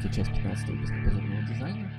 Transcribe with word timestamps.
третья 0.00 0.24
часть 0.24 0.30
15 0.30 0.68
выпуска 0.68 0.94
позорного 1.04 1.42
дизайна 1.42 1.92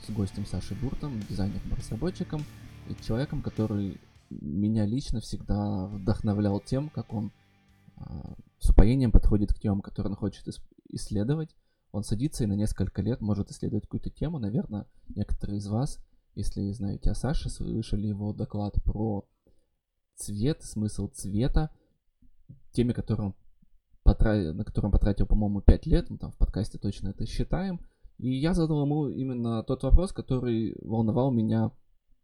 с 0.00 0.10
гостем 0.10 0.46
Сашей 0.46 0.76
Буртом, 0.76 1.18
дизайнером-разработчиком 1.28 2.44
и 2.88 3.04
человеком, 3.04 3.42
который 3.42 4.00
меня 4.30 4.86
лично 4.86 5.20
всегда 5.20 5.86
вдохновлял 5.86 6.60
тем, 6.60 6.90
как 6.90 7.12
он 7.12 7.32
а, 7.96 8.36
с 8.60 8.70
упоением 8.70 9.10
подходит 9.10 9.52
к 9.52 9.58
темам, 9.58 9.80
которые 9.80 10.12
он 10.12 10.16
хочет 10.16 10.46
исследовать. 10.88 11.56
Он 11.90 12.04
садится 12.04 12.44
и 12.44 12.46
на 12.46 12.52
несколько 12.52 13.02
лет 13.02 13.20
может 13.20 13.50
исследовать 13.50 13.84
какую-то 13.84 14.10
тему. 14.10 14.38
Наверное, 14.38 14.86
некоторые 15.08 15.58
из 15.58 15.66
вас, 15.66 15.98
если 16.36 16.70
знаете 16.70 17.10
о 17.10 17.16
Саше, 17.16 17.50
слышали 17.50 18.06
его 18.06 18.32
доклад 18.32 18.74
про 18.84 19.24
цвет, 20.14 20.62
смысл 20.62 21.08
цвета, 21.08 21.70
теме, 22.70 22.94
которую 22.94 23.28
он 23.28 23.34
потратил, 24.04 24.54
на 24.54 24.64
котором 24.64 24.92
потратил, 24.92 25.26
по-моему, 25.26 25.60
5 25.62 25.86
лет, 25.86 26.10
мы 26.10 26.18
там 26.18 26.30
в 26.30 26.36
подкасте 26.36 26.78
точно 26.78 27.08
это 27.08 27.26
считаем. 27.26 27.80
И 28.18 28.30
я 28.30 28.54
задал 28.54 28.84
ему 28.84 29.08
именно 29.08 29.64
тот 29.64 29.82
вопрос, 29.82 30.12
который 30.12 30.76
волновал 30.82 31.32
меня 31.32 31.72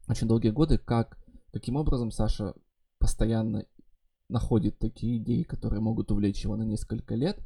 очень 0.07 0.29
долгие 0.29 0.51
годы, 0.51 0.79
как, 0.79 1.19
каким 1.53 1.77
образом 1.77 2.13
Саша 2.13 2.55
постоянно 2.99 3.67
находит 4.29 4.79
такие 4.79 5.19
идеи, 5.19 5.43
которые 5.43 5.81
могут 5.81 6.13
увлечь 6.13 6.45
его 6.45 6.57
на 6.57 6.63
несколько 6.63 7.17
лет 7.17 7.41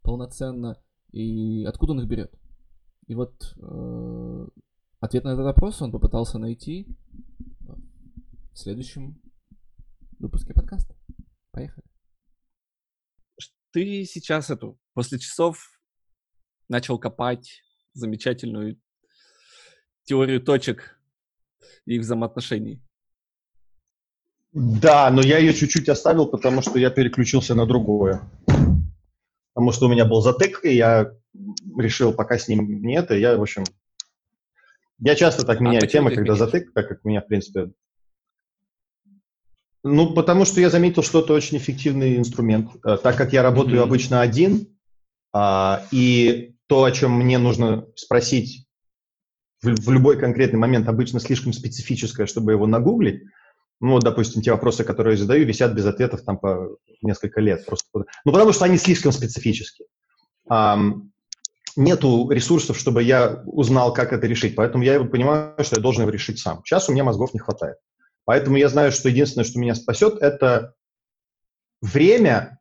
полноценно, 0.00 0.78
и 1.10 1.64
откуда 1.64 1.92
он 1.92 2.00
их 2.00 2.08
берет. 2.08 2.32
И 3.08 3.14
вот 3.14 3.54
э, 3.56 4.46
ответ 5.00 5.24
на 5.24 5.30
этот 5.30 5.44
вопрос 5.44 5.82
он 5.82 5.92
попытался 5.92 6.38
найти 6.38 6.86
в 7.60 8.58
следующем 8.58 9.20
выпуске 10.18 10.54
подкаста. 10.54 10.94
Поехали 11.50 11.91
ты 13.72 14.04
сейчас 14.04 14.50
эту, 14.50 14.78
после 14.94 15.18
часов 15.18 15.80
начал 16.68 16.98
копать 16.98 17.62
замечательную 17.94 18.80
теорию 20.04 20.40
точек 20.40 20.98
и 21.86 21.96
их 21.96 22.02
взаимоотношений. 22.02 22.82
Да, 24.52 25.10
но 25.10 25.22
я 25.22 25.38
ее 25.38 25.54
чуть-чуть 25.54 25.88
оставил, 25.88 26.26
потому 26.26 26.60
что 26.60 26.78
я 26.78 26.90
переключился 26.90 27.54
на 27.54 27.66
другое. 27.66 28.20
Потому 29.54 29.72
что 29.72 29.86
у 29.86 29.88
меня 29.88 30.04
был 30.04 30.20
затык, 30.20 30.64
и 30.64 30.74
я 30.74 31.12
решил, 31.78 32.12
пока 32.12 32.38
с 32.38 32.48
ним 32.48 32.82
нет, 32.82 33.10
и 33.10 33.18
я, 33.18 33.36
в 33.36 33.42
общем... 33.42 33.64
Я 34.98 35.16
часто 35.16 35.44
так 35.44 35.60
а 35.60 35.64
меняю 35.64 35.88
темы, 35.88 36.14
когда 36.14 36.36
затык, 36.36 36.72
так 36.74 36.88
как 36.88 37.00
у 37.04 37.08
меня, 37.08 37.22
в 37.22 37.26
принципе, 37.26 37.72
ну, 39.84 40.14
потому 40.14 40.44
что 40.44 40.60
я 40.60 40.70
заметил, 40.70 41.02
что 41.02 41.20
это 41.20 41.32
очень 41.32 41.58
эффективный 41.58 42.16
инструмент. 42.16 42.70
Э, 42.84 42.96
так 42.96 43.16
как 43.16 43.32
я 43.32 43.42
работаю 43.42 43.80
mm-hmm. 43.80 43.84
обычно 43.84 44.20
один, 44.20 44.68
а, 45.32 45.82
и 45.90 46.54
то, 46.66 46.84
о 46.84 46.92
чем 46.92 47.12
мне 47.12 47.38
нужно 47.38 47.86
спросить 47.96 48.66
в, 49.62 49.74
в 49.74 49.90
любой 49.90 50.18
конкретный 50.18 50.58
момент, 50.58 50.88
обычно 50.88 51.20
слишком 51.20 51.52
специфическое, 51.52 52.26
чтобы 52.26 52.52
его 52.52 52.66
нагуглить. 52.66 53.22
Ну, 53.80 53.98
допустим, 53.98 54.42
те 54.42 54.52
вопросы, 54.52 54.84
которые 54.84 55.14
я 55.14 55.22
задаю, 55.22 55.44
висят 55.44 55.74
без 55.74 55.86
ответов 55.86 56.22
там 56.22 56.38
по 56.38 56.76
несколько 57.00 57.40
лет. 57.40 57.66
Просто, 57.66 58.04
ну, 58.24 58.32
потому 58.32 58.52
что 58.52 58.64
они 58.64 58.78
слишком 58.78 59.10
специфические. 59.10 59.88
А, 60.48 60.78
нету 61.74 62.30
ресурсов, 62.30 62.78
чтобы 62.78 63.02
я 63.02 63.42
узнал, 63.46 63.92
как 63.92 64.12
это 64.12 64.26
решить. 64.26 64.54
Поэтому 64.54 64.84
я 64.84 65.02
понимаю, 65.02 65.54
что 65.64 65.76
я 65.76 65.82
должен 65.82 66.02
его 66.02 66.12
решить 66.12 66.38
сам. 66.38 66.62
Сейчас 66.64 66.88
у 66.88 66.92
меня 66.92 67.02
мозгов 67.02 67.34
не 67.34 67.40
хватает. 67.40 67.78
Поэтому 68.24 68.56
я 68.56 68.68
знаю, 68.68 68.92
что 68.92 69.08
единственное, 69.08 69.44
что 69.44 69.58
меня 69.58 69.74
спасет, 69.74 70.20
это 70.20 70.74
время 71.80 72.60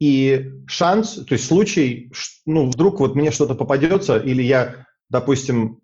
и 0.00 0.50
шанс, 0.66 1.14
то 1.14 1.34
есть 1.34 1.46
случай, 1.46 2.12
ну, 2.46 2.70
вдруг 2.70 3.00
вот 3.00 3.14
мне 3.14 3.30
что-то 3.30 3.54
попадется, 3.54 4.18
или 4.18 4.42
я, 4.42 4.86
допустим, 5.08 5.80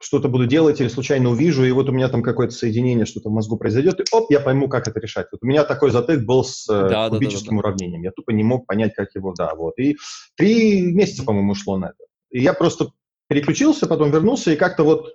что-то 0.00 0.28
буду 0.28 0.46
делать 0.46 0.80
или 0.80 0.88
случайно 0.88 1.30
увижу, 1.30 1.64
и 1.64 1.70
вот 1.70 1.88
у 1.88 1.92
меня 1.92 2.08
там 2.08 2.22
какое-то 2.22 2.54
соединение, 2.54 3.06
что-то 3.06 3.28
в 3.28 3.32
мозгу 3.32 3.56
произойдет, 3.56 4.00
и 4.00 4.04
оп, 4.12 4.30
я 4.30 4.40
пойму, 4.40 4.68
как 4.68 4.88
это 4.88 4.98
решать. 4.98 5.26
Вот 5.30 5.40
у 5.42 5.46
меня 5.46 5.64
такой 5.64 5.90
затык 5.90 6.24
был 6.24 6.44
с 6.44 6.68
э, 6.68 6.88
да, 6.88 7.08
кубическим 7.08 7.56
да, 7.56 7.56
да, 7.56 7.62
да, 7.62 7.68
уравнением. 7.68 8.02
Я 8.02 8.12
тупо 8.12 8.30
не 8.30 8.42
мог 8.42 8.66
понять, 8.66 8.94
как 8.94 9.14
его, 9.14 9.34
да, 9.36 9.54
вот. 9.54 9.78
И 9.78 9.96
три 10.36 10.82
месяца, 10.92 11.24
по-моему, 11.24 11.52
ушло 11.52 11.78
на 11.78 11.86
это. 11.86 12.04
И 12.30 12.40
я 12.40 12.54
просто 12.54 12.90
переключился, 13.28 13.86
потом 13.86 14.10
вернулся, 14.10 14.52
и 14.52 14.56
как-то 14.56 14.82
вот, 14.82 15.14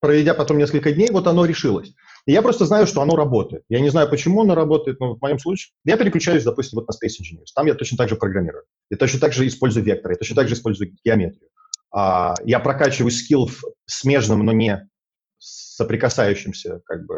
проведя 0.00 0.34
потом 0.34 0.58
несколько 0.58 0.92
дней, 0.92 1.08
вот 1.10 1.26
оно 1.26 1.44
решилось. 1.44 1.94
Я 2.26 2.40
просто 2.40 2.64
знаю, 2.64 2.86
что 2.86 3.02
оно 3.02 3.16
работает. 3.16 3.64
Я 3.68 3.80
не 3.80 3.90
знаю, 3.90 4.08
почему 4.08 4.42
оно 4.42 4.54
работает, 4.54 4.98
но 4.98 5.14
в 5.14 5.20
моем 5.20 5.38
случае 5.38 5.72
я 5.84 5.96
переключаюсь, 5.98 6.44
допустим, 6.44 6.78
вот 6.78 6.88
на 6.88 6.92
Space 6.92 7.20
Engineers. 7.20 7.48
Там 7.54 7.66
я 7.66 7.74
точно 7.74 7.98
так 7.98 8.08
же 8.08 8.16
программирую. 8.16 8.64
Я 8.90 8.96
точно 8.96 9.20
так 9.20 9.32
же 9.32 9.46
использую 9.46 9.84
векторы, 9.84 10.14
я 10.14 10.18
точно 10.18 10.36
так 10.36 10.48
же 10.48 10.54
использую 10.54 10.94
геометрию. 11.04 11.50
А, 11.90 12.34
я 12.44 12.60
прокачиваю 12.60 13.10
скилл 13.10 13.46
в 13.46 13.62
смежном, 13.86 14.44
но 14.44 14.52
не 14.52 14.88
соприкасающемся 15.38 16.80
как 16.86 17.04
бы 17.04 17.16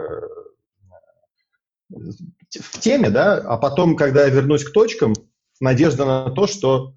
в 1.88 2.80
теме, 2.80 3.10
да, 3.10 3.36
а 3.36 3.58
потом, 3.58 3.96
когда 3.96 4.24
я 4.24 4.28
вернусь 4.28 4.64
к 4.64 4.72
точкам, 4.72 5.14
надежда 5.60 6.04
на 6.04 6.30
то, 6.30 6.48
что 6.48 6.94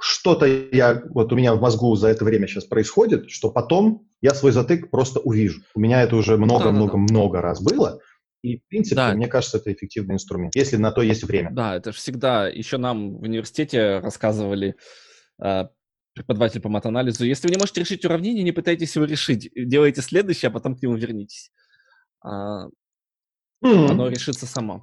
что-то 0.00 0.46
я, 0.46 1.02
вот 1.10 1.32
у 1.32 1.36
меня 1.36 1.54
в 1.54 1.60
мозгу 1.60 1.94
за 1.94 2.08
это 2.08 2.24
время 2.24 2.48
сейчас 2.48 2.64
происходит, 2.64 3.30
что 3.30 3.50
потом 3.50 4.08
я 4.20 4.34
свой 4.34 4.52
затык 4.52 4.90
просто 4.90 5.20
увижу. 5.20 5.62
У 5.74 5.80
меня 5.80 6.02
это 6.02 6.16
уже 6.16 6.36
много-много-много 6.36 7.38
да, 7.38 7.38
да, 7.38 7.42
да. 7.42 7.48
раз 7.48 7.62
было. 7.62 8.00
И, 8.42 8.58
в 8.58 8.66
принципе, 8.68 8.96
да. 8.96 9.14
мне 9.14 9.26
кажется, 9.26 9.58
это 9.58 9.72
эффективный 9.72 10.14
инструмент, 10.14 10.56
если 10.56 10.76
на 10.76 10.92
то 10.92 11.02
есть 11.02 11.24
время. 11.24 11.50
Да, 11.52 11.76
это 11.76 11.92
же 11.92 11.98
всегда, 11.98 12.48
еще 12.48 12.78
нам 12.78 13.18
в 13.18 13.22
университете 13.22 13.98
рассказывали 13.98 14.76
э, 15.42 15.64
преподаватель 16.14 16.60
по 16.60 16.70
матанализу, 16.70 17.24
если 17.24 17.48
вы 17.48 17.54
не 17.54 17.58
можете 17.58 17.80
решить 17.80 18.04
уравнение, 18.04 18.42
не 18.42 18.52
пытайтесь 18.52 18.96
его 18.96 19.04
решить. 19.04 19.50
Делайте 19.54 20.00
следующее, 20.00 20.48
а 20.48 20.52
потом 20.52 20.74
к 20.74 20.82
нему 20.82 20.96
вернитесь. 20.96 21.50
А, 22.22 22.66
mm. 23.62 23.90
Оно 23.90 24.08
решится 24.08 24.46
само. 24.46 24.80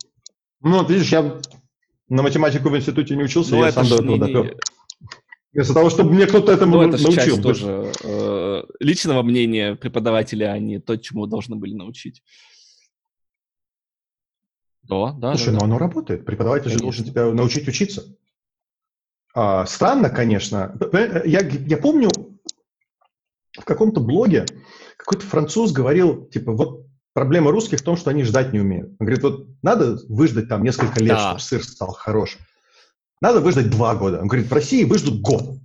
Ну, 0.61 0.77
вот 0.77 0.89
видишь, 0.89 1.11
я 1.11 1.39
на 2.09 2.23
математику 2.23 2.69
в 2.69 2.77
институте 2.77 3.15
не 3.15 3.23
учился, 3.23 3.55
ну, 3.55 3.65
я 3.65 3.71
сам 3.71 3.87
до 3.87 3.95
этого 3.95 4.17
допер. 4.19 4.57
Вместо 5.57 5.73
того, 5.73 5.89
чтобы 5.89 6.13
мне 6.13 6.27
кто-то 6.27 6.51
этому 6.51 6.75
ну, 6.75 6.87
это 6.87 7.01
научил. 7.01 7.13
часть 7.13 7.41
тоже 7.41 7.91
э, 8.03 8.63
личного 8.79 9.23
мнения 9.23 9.73
преподавателя, 9.73 10.51
а 10.51 10.59
не 10.59 10.77
то, 10.77 10.97
чему 10.97 11.25
должны 11.25 11.55
были 11.55 11.73
научить. 11.73 12.21
Да, 14.83 15.13
да. 15.13 15.33
Слушай, 15.33 15.47
да, 15.47 15.53
ну 15.53 15.59
да. 15.61 15.65
оно 15.65 15.77
работает. 15.79 16.25
Преподаватель 16.25 16.65
конечно. 16.65 16.77
же 16.77 16.83
должен 16.83 17.05
тебя 17.05 17.33
научить 17.33 17.67
учиться. 17.67 18.03
А, 19.33 19.65
странно, 19.65 20.11
конечно. 20.11 20.77
Я, 21.25 21.39
я 21.39 21.77
помню 21.77 22.09
в 23.57 23.65
каком-то 23.65 23.99
блоге 23.99 24.45
какой-то 24.95 25.25
француз 25.25 25.71
говорил, 25.71 26.27
типа, 26.27 26.51
вот 26.51 26.85
проблема 27.13 27.49
русских 27.49 27.79
в 27.79 27.83
том, 27.83 27.97
что 27.97 28.11
они 28.11 28.21
ждать 28.21 28.53
не 28.53 28.59
умеют. 28.59 28.89
Он 28.99 29.07
говорит, 29.07 29.23
вот 29.23 29.47
надо 29.63 29.97
выждать 30.07 30.49
там 30.49 30.61
несколько 30.63 30.99
лет, 30.99 31.15
да. 31.15 31.29
чтобы 31.29 31.39
сыр 31.39 31.63
стал 31.63 31.93
хорошим. 31.93 32.41
Надо 33.21 33.41
выждать 33.41 33.69
два 33.69 33.95
года. 33.95 34.19
Он 34.21 34.27
говорит, 34.27 34.49
в 34.49 34.53
России 34.53 34.83
выждут 34.83 35.21
год, 35.21 35.59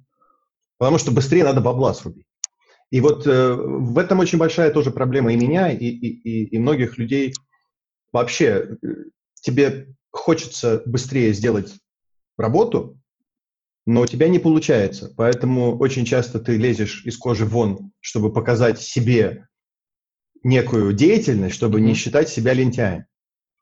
потому 0.79 0.99
что 0.99 1.11
быстрее 1.11 1.45
надо 1.45 1.61
бабла 1.61 1.95
срубить. 1.95 2.27
И 2.91 3.01
вот 3.01 3.27
э, 3.27 3.53
в 3.55 3.97
этом 3.99 4.19
очень 4.19 4.39
большая 4.39 4.71
тоже 4.71 4.91
проблема 4.91 5.33
и 5.33 5.37
меня, 5.37 5.71
и, 5.71 5.87
и, 5.87 6.45
и 6.45 6.59
многих 6.59 6.99
людей. 6.99 7.35
Вообще, 8.13 8.77
э, 8.83 8.87
тебе 9.41 9.95
хочется 10.11 10.83
быстрее 10.85 11.33
сделать 11.33 11.75
работу, 12.37 12.99
но 13.87 14.03
у 14.03 14.07
тебя 14.07 14.28
не 14.28 14.39
получается. 14.39 15.13
Поэтому 15.16 15.78
очень 15.78 16.05
часто 16.05 16.39
ты 16.39 16.57
лезешь 16.57 17.05
из 17.05 17.16
кожи 17.16 17.47
вон, 17.47 17.93
чтобы 18.01 18.33
показать 18.33 18.81
себе 18.81 19.47
некую 20.43 20.93
деятельность, 20.93 21.55
чтобы 21.55 21.78
mm-hmm. 21.78 21.84
не 21.84 21.95
считать 21.95 22.28
себя 22.28 22.53
лентяем. 22.53 23.07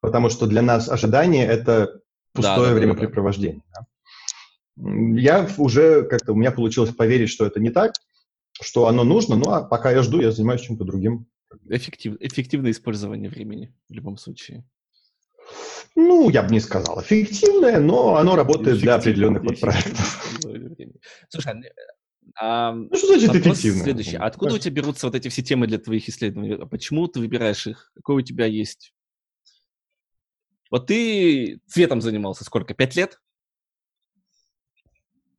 Потому 0.00 0.28
что 0.28 0.46
для 0.46 0.62
нас 0.62 0.88
ожидание– 0.88 1.46
это 1.46 2.00
пустое 2.32 2.70
да, 2.70 2.74
времяпрепровождение. 2.74 3.62
Да. 3.74 3.86
Я 5.20 5.48
уже 5.58 6.04
как-то, 6.04 6.32
у 6.32 6.36
меня 6.36 6.52
получилось 6.52 6.94
поверить, 6.94 7.30
что 7.30 7.46
это 7.46 7.60
не 7.60 7.70
так, 7.70 7.92
что 8.60 8.86
оно 8.86 9.04
нужно, 9.04 9.36
ну 9.36 9.50
а 9.50 9.62
пока 9.62 9.90
я 9.90 10.02
жду, 10.02 10.20
я 10.20 10.32
занимаюсь 10.32 10.62
чем-то 10.62 10.84
другим. 10.84 11.26
Эффектив, 11.68 12.16
эффективное 12.20 12.70
использование 12.70 13.28
времени 13.28 13.74
в 13.88 13.92
любом 13.92 14.16
случае. 14.16 14.64
Ну, 15.96 16.30
я 16.30 16.42
бы 16.42 16.50
не 16.50 16.60
сказал 16.60 17.02
эффективное, 17.02 17.80
но 17.80 18.16
оно 18.16 18.36
работает 18.36 18.78
для 18.78 18.94
определенных 18.94 19.42
вот 19.42 19.60
проектов. 19.60 20.40
Слушай, 21.28 21.72
а, 22.38 22.72
ну, 22.72 22.94
что 22.94 23.08
значит 23.08 23.34
эффективно? 23.34 23.82
Следующий. 23.82 24.16
Откуда 24.16 24.54
у 24.54 24.58
тебя 24.58 24.74
берутся 24.76 25.06
вот 25.06 25.16
эти 25.16 25.28
все 25.28 25.42
темы 25.42 25.66
для 25.66 25.78
твоих 25.78 26.08
исследований? 26.08 26.54
А 26.54 26.66
почему 26.66 27.06
ты 27.08 27.20
выбираешь 27.20 27.66
их? 27.66 27.90
Какой 27.96 28.16
у 28.16 28.20
тебя 28.22 28.46
есть 28.46 28.92
вот 30.70 30.86
ты 30.86 31.60
цветом 31.66 32.00
занимался 32.00 32.44
сколько? 32.44 32.74
Пять 32.74 32.96
лет? 32.96 33.20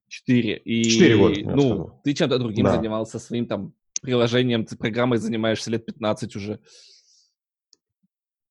Четыре. 0.08 0.58
И, 0.58 0.84
Четыре 0.84 1.18
года. 1.18 1.42
Ну, 1.42 1.62
сказал. 1.62 2.02
ты 2.04 2.14
чем-то 2.14 2.38
другим 2.38 2.66
да. 2.66 2.76
занимался, 2.76 3.18
своим 3.18 3.48
там 3.48 3.74
приложением, 4.02 4.66
ты 4.66 4.76
программой 4.76 5.20
занимаешься 5.20 5.72
лет 5.72 5.86
15 5.86 6.36
уже. 6.36 6.60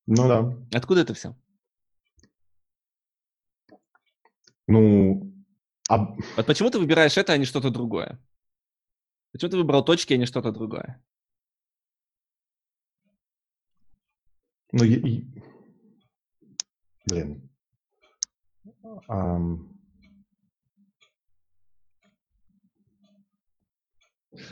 Ну 0.06 0.27
да. 0.27 0.56
Откуда 0.73 1.03
это 1.03 1.12
все? 1.12 1.37
Ну, 4.67 5.35
А... 5.88 5.99
Вот 6.37 6.47
почему 6.47 6.71
ты 6.71 6.79
выбираешь 6.79 7.19
это, 7.19 7.32
а 7.32 7.37
не 7.37 7.44
что-то 7.44 7.71
другое? 7.71 8.19
Почему 9.32 9.50
ты 9.50 9.56
выбрал 9.59 9.85
точки, 9.85 10.15
а 10.15 10.17
не 10.17 10.27
что-то 10.27 10.53
другое? 10.53 11.03
Ну, 14.73 14.85
и... 14.85 15.27
блин. 17.06 17.50
Um... 19.08 19.70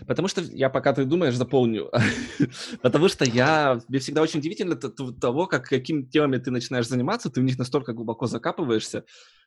Потому 0.06 0.29
что 0.29 0.41
я, 0.41 0.71
пока 0.71 0.93
ты 0.93 1.05
думаешь, 1.05 1.37
заполню. 1.37 1.91
Потому 2.83 3.09
что 3.09 3.25
я... 3.25 3.81
Мне 3.89 4.00
всегда 4.00 4.23
очень 4.23 4.41
удивительно 4.41 4.77
того, 4.77 5.47
как, 5.47 5.67
какими 5.67 6.03
темами 6.03 6.39
ты 6.39 6.50
начинаешь 6.50 6.89
заниматься, 6.89 7.31
ты 7.31 7.41
в 7.41 7.45
них 7.45 7.59
настолько 7.59 7.93
глубоко 7.93 8.27
закапываешься, 8.27 9.05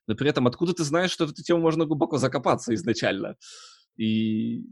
но 0.08 0.16
при 0.16 0.30
этом 0.30 0.48
откуда 0.48 0.74
ты 0.74 0.84
знаешь, 0.84 1.12
что 1.12 1.26
в 1.26 1.32
эту 1.32 1.44
тему 1.44 1.60
можно 1.60 1.86
глубоко 1.86 2.18
закопаться 2.18 2.74
изначально? 2.74 3.36
И... 3.98 4.64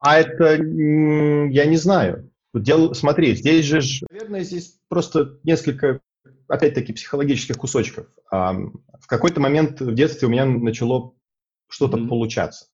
А 0.00 0.18
это... 0.18 0.54
Я 0.56 1.66
не 1.66 1.76
знаю. 1.76 2.30
Дело, 2.52 2.92
смотри, 2.94 3.34
здесь 3.34 3.64
же, 3.64 3.80
наверное, 4.10 4.42
здесь 4.42 4.78
просто 4.88 5.38
несколько, 5.42 6.00
опять-таки, 6.48 6.92
психологических 6.92 7.56
кусочков. 7.56 8.06
В 8.30 9.06
какой-то 9.06 9.40
момент 9.40 9.80
в 9.80 9.94
детстве 9.94 10.28
у 10.28 10.30
меня 10.30 10.46
начало 10.46 11.14
что-то 11.68 11.96
mm-hmm. 11.96 12.08
получаться. 12.08 12.66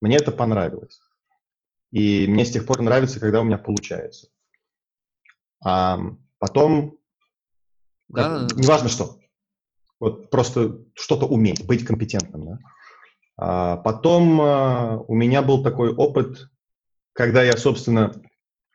Мне 0.00 0.16
это 0.16 0.32
понравилось. 0.32 1.00
И 1.90 2.26
мне 2.26 2.44
с 2.44 2.52
тех 2.52 2.66
пор 2.66 2.82
нравится, 2.82 3.20
когда 3.20 3.40
у 3.40 3.44
меня 3.44 3.58
получается. 3.58 4.28
А 5.62 5.98
потом, 6.38 6.98
да. 8.08 8.46
как, 8.48 8.56
неважно 8.56 8.88
что, 8.88 9.18
вот 9.98 10.30
просто 10.30 10.78
что-то 10.94 11.26
уметь, 11.26 11.66
быть 11.66 11.84
компетентным. 11.84 12.46
Да? 12.46 12.58
А 13.36 13.76
потом 13.76 14.40
а, 14.40 14.98
у 15.06 15.14
меня 15.14 15.42
был 15.42 15.62
такой 15.62 15.94
опыт, 15.94 16.50
когда 17.12 17.42
я, 17.42 17.56
собственно, 17.56 18.14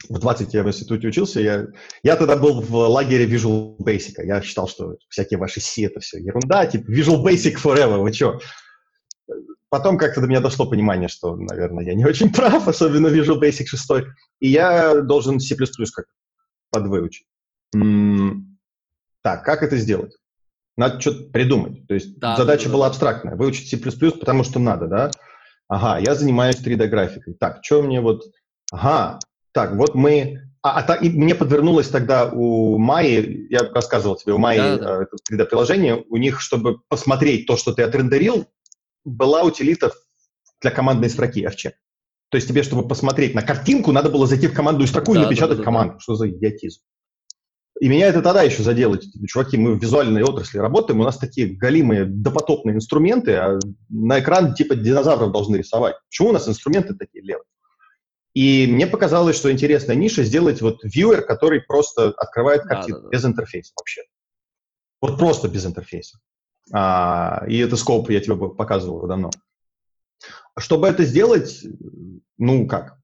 в 0.10 0.19
20 0.19 0.54
я 0.54 0.63
в 0.63 0.68
институте 0.68 1.07
учился, 1.07 1.40
я, 1.40 1.68
я 2.04 2.16
тогда 2.16 2.36
был 2.36 2.62
в 2.62 2.75
лагере 2.75 3.25
Visual 3.25 3.78
Basic. 3.78 4.24
Я 4.24 4.42
считал, 4.42 4.68
что 4.68 4.96
всякие 5.10 5.40
ваши 5.40 5.62
C 5.62 5.86
это 5.86 6.00
все 6.00 6.19
ерунда, 6.19 6.66
типа 6.66 6.90
Visual 6.92 7.24
Basic 7.24 7.56
forever, 7.56 8.00
вы 8.00 8.13
что? 8.13 8.40
Потом 9.69 9.98
как-то 9.98 10.22
до 10.22 10.28
меня 10.28 10.40
дошло 10.40 10.68
понимание, 10.68 11.10
что, 11.10 11.36
наверное, 11.36 11.84
я 11.84 11.96
не 11.96 12.06
очень 12.06 12.31
прав, 12.31 12.68
особенно 12.68 13.07
Visual 13.07 13.40
Basic 13.40 13.66
6, 13.66 13.90
и 14.40 14.50
я 14.50 15.02
должен 15.02 15.40
C++ 15.40 15.56
как 15.56 16.06
подвыучить. 16.72 17.25
М-м- 17.75 18.57
так, 19.22 19.44
как 19.44 19.63
это 19.63 19.78
сделать? 19.78 20.16
Надо 20.78 21.00
что-то 21.02 21.30
придумать. 21.31 21.88
То 21.88 21.94
есть 21.94 22.19
да, 22.19 22.36
задача 22.36 22.66
да, 22.66 22.74
была 22.74 22.86
да. 22.86 22.90
абстрактная. 22.92 23.36
Выучить 23.36 23.69
C++, 23.69 23.78
потому 24.12 24.44
что 24.44 24.60
надо, 24.60 24.88
да? 24.88 25.12
Ага, 25.68 26.00
я 26.00 26.16
занимаюсь 26.16 26.57
3D-графикой. 26.57 27.34
Так, 27.34 27.60
что 27.63 27.81
мне 27.81 28.02
вот... 28.02 28.24
Ага, 28.72 29.19
так, 29.56 29.74
вот 29.75 29.96
мы... 29.96 30.42
А, 30.62 30.80
а 30.80 30.84
та, 30.84 30.96
и 30.96 31.10
мне 31.10 31.34
подвернулось 31.34 31.88
тогда 31.88 32.30
у 32.30 32.78
Майи, 32.78 33.48
я 33.50 33.62
рассказывал 33.72 34.18
тебе, 34.18 34.34
у 34.34 34.38
Майи 34.38 34.57
да, 34.57 34.78
да. 34.78 35.04
Э, 35.04 35.06
3D-приложение, 35.31 36.04
у 36.10 36.18
них, 36.18 36.42
чтобы 36.42 36.80
посмотреть 36.90 37.48
то, 37.48 37.56
что 37.56 37.72
ты 37.72 37.84
отрендерил, 37.84 38.48
была 39.06 39.44
утилита 39.44 39.94
для 40.60 40.72
командной 40.72 41.10
строки 41.10 41.46
FCheck. 41.46 41.74
То 42.30 42.36
есть 42.36 42.50
тебе, 42.50 42.63
чтобы 42.63 42.86
посмотреть 42.86 43.34
на 43.34 43.44
картинку, 43.44 43.94
надо 43.94 44.10
было 44.10 44.28
зайти 44.28 44.48
в 44.48 44.54
командную 44.54 44.88
строку 44.88 45.13
да, 45.13 45.22
и 45.22 45.24
напечатать 45.24 45.57
да, 45.57 45.62
да, 45.62 45.63
команду. 45.63 45.94
Да. 45.94 46.00
Что 46.02 46.16
за 46.16 46.30
идиотизм? 46.30 46.81
И 47.80 47.88
меня 47.88 48.07
это 48.07 48.22
тогда 48.22 48.42
еще 48.42 48.62
задело. 48.62 49.00
Чуваки, 49.28 49.57
мы 49.57 49.75
в 49.75 49.81
визуальной 49.81 50.24
отрасли 50.24 50.57
работаем, 50.57 51.00
у 51.00 51.04
нас 51.06 51.18
такие 51.18 51.56
галимые 51.56 52.06
допотопные 52.06 52.75
инструменты, 52.75 53.36
а 53.36 53.60
на 53.88 54.19
экран 54.19 54.54
типа 54.54 54.75
динозавров 54.75 55.31
должны 55.31 55.56
рисовать. 55.56 55.96
Почему 56.10 56.30
у 56.30 56.34
нас 56.34 56.50
инструменты 56.50 56.94
такие 56.94 57.24
левые? 57.24 57.46
И 58.35 58.67
мне 58.67 58.85
показалось, 58.85 59.37
что 59.37 59.49
интересная 59.49 59.95
ниша 59.95 60.21
сделать 60.23 60.61
вот 60.61 60.83
вьюер, 60.83 61.25
который 61.25 61.61
просто 61.61 62.09
открывает 62.09 62.63
картинку 62.63 62.99
да, 62.99 63.03
да, 63.03 63.09
да. 63.09 63.17
без 63.17 63.25
интерфейса 63.25 63.71
вообще. 63.77 64.01
Вот 65.01 65.17
просто 65.17 65.47
без 65.47 65.65
интерфейса. 65.65 66.19
А, 66.73 67.45
и 67.47 67.57
это 67.59 67.77
скоп 67.77 68.09
я 68.09 68.19
тебе 68.19 68.35
показывал 68.35 69.07
давно. 69.07 69.31
Чтобы 70.57 70.87
это 70.87 71.05
сделать, 71.05 71.63
ну 72.37 72.67
как, 72.67 72.97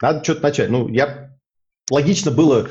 надо 0.00 0.22
что-то 0.22 0.42
начать. 0.42 0.70
Ну, 0.70 0.88
я 0.88 1.36
логично 1.90 2.30
было, 2.30 2.68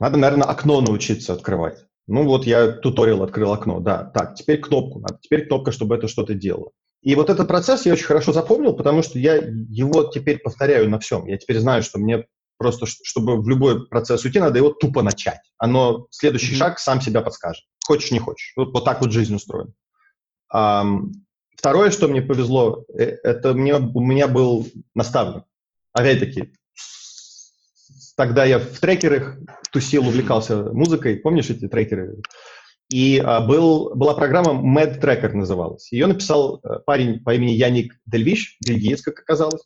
надо, 0.00 0.16
наверное, 0.16 0.48
окно 0.48 0.80
научиться 0.80 1.34
открывать. 1.34 1.86
Ну 2.08 2.24
вот 2.24 2.46
я 2.46 2.72
туториал 2.72 3.22
открыл 3.22 3.52
окно, 3.52 3.78
да. 3.78 4.04
Так, 4.04 4.34
теперь 4.34 4.60
кнопку 4.60 4.98
надо, 4.98 5.18
теперь 5.20 5.46
кнопка, 5.46 5.70
чтобы 5.70 5.94
это 5.94 6.08
что-то 6.08 6.34
делало. 6.34 6.72
И 7.06 7.14
вот 7.14 7.30
этот 7.30 7.46
процесс 7.46 7.86
я 7.86 7.92
очень 7.92 8.04
хорошо 8.04 8.32
запомнил, 8.32 8.74
потому 8.74 9.02
что 9.02 9.18
я 9.18 9.36
его 9.36 10.04
теперь 10.04 10.38
повторяю 10.38 10.90
на 10.90 10.98
всем. 10.98 11.26
Я 11.26 11.38
теперь 11.38 11.60
знаю, 11.60 11.82
что 11.82 11.98
мне 11.98 12.24
Просто, 12.58 12.86
чтобы 12.86 13.40
в 13.40 13.48
любой 13.48 13.86
процесс 13.86 14.24
уйти, 14.24 14.38
надо 14.38 14.58
его 14.58 14.70
тупо 14.70 15.02
начать. 15.02 15.40
Оно, 15.58 16.06
следующий 16.10 16.54
mm-hmm. 16.54 16.58
шаг 16.58 16.78
сам 16.78 17.02
себя 17.02 17.20
подскажет. 17.20 17.64
Хочешь, 17.84 18.10
не 18.10 18.18
хочешь. 18.18 18.54
Вот, 18.56 18.72
вот 18.72 18.84
так 18.84 19.02
вот 19.02 19.12
жизнь 19.12 19.34
устроена. 19.34 19.72
Um, 20.54 21.10
второе, 21.54 21.90
что 21.90 22.08
мне 22.08 22.22
повезло, 22.22 22.84
э, 22.94 23.18
это 23.22 23.52
мне, 23.52 23.74
у 23.74 24.00
меня 24.00 24.26
был 24.26 24.66
наставник. 24.94 25.44
Опять-таки, 25.92 26.54
тогда 28.16 28.46
я 28.46 28.58
в 28.58 28.78
трекерах 28.78 29.36
тусил, 29.70 30.08
увлекался 30.08 30.72
музыкой. 30.72 31.16
Помнишь 31.16 31.50
эти 31.50 31.68
трекеры? 31.68 32.22
И 32.88 33.18
а, 33.18 33.40
был, 33.40 33.94
была 33.94 34.14
программа 34.14 34.52
Mad 34.52 35.00
Tracker 35.00 35.32
называлась. 35.32 35.90
Ее 35.92 36.06
написал 36.06 36.60
а, 36.62 36.78
парень 36.80 37.22
по 37.22 37.34
имени 37.34 37.52
Яник 37.52 37.94
Дельвиш, 38.06 38.56
бельгиец, 38.64 39.02
как 39.02 39.18
оказалось. 39.18 39.62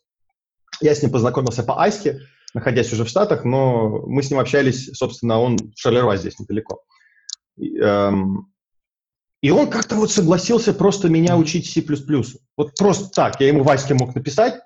Я 0.81 0.95
с 0.95 1.03
ним 1.03 1.13
познакомился 1.13 1.63
по 1.63 1.83
Аське 1.83 2.21
находясь 2.55 2.93
уже 2.93 3.05
в 3.05 3.09
Штатах, 3.09 3.45
но 3.45 4.03
мы 4.07 4.23
с 4.23 4.31
ним 4.31 4.41
общались, 4.41 4.91
собственно, 4.93 5.39
он 5.39 5.57
в 5.57 5.73
Шарлеруа 5.77 6.17
здесь 6.17 6.39
недалеко. 6.39 6.83
И, 7.57 7.79
эм, 7.79 8.53
он 9.43 9.71
как-то 9.71 9.97
вот 9.97 10.11
согласился 10.11 10.73
просто 10.73 11.09
меня 11.09 11.37
учить 11.37 11.71
C++. 11.71 11.85
Вот 12.57 12.75
просто 12.77 13.11
так. 13.11 13.41
Я 13.41 13.49
ему 13.49 13.63
Ваське 13.63 13.95
мог 13.95 14.15
написать, 14.15 14.61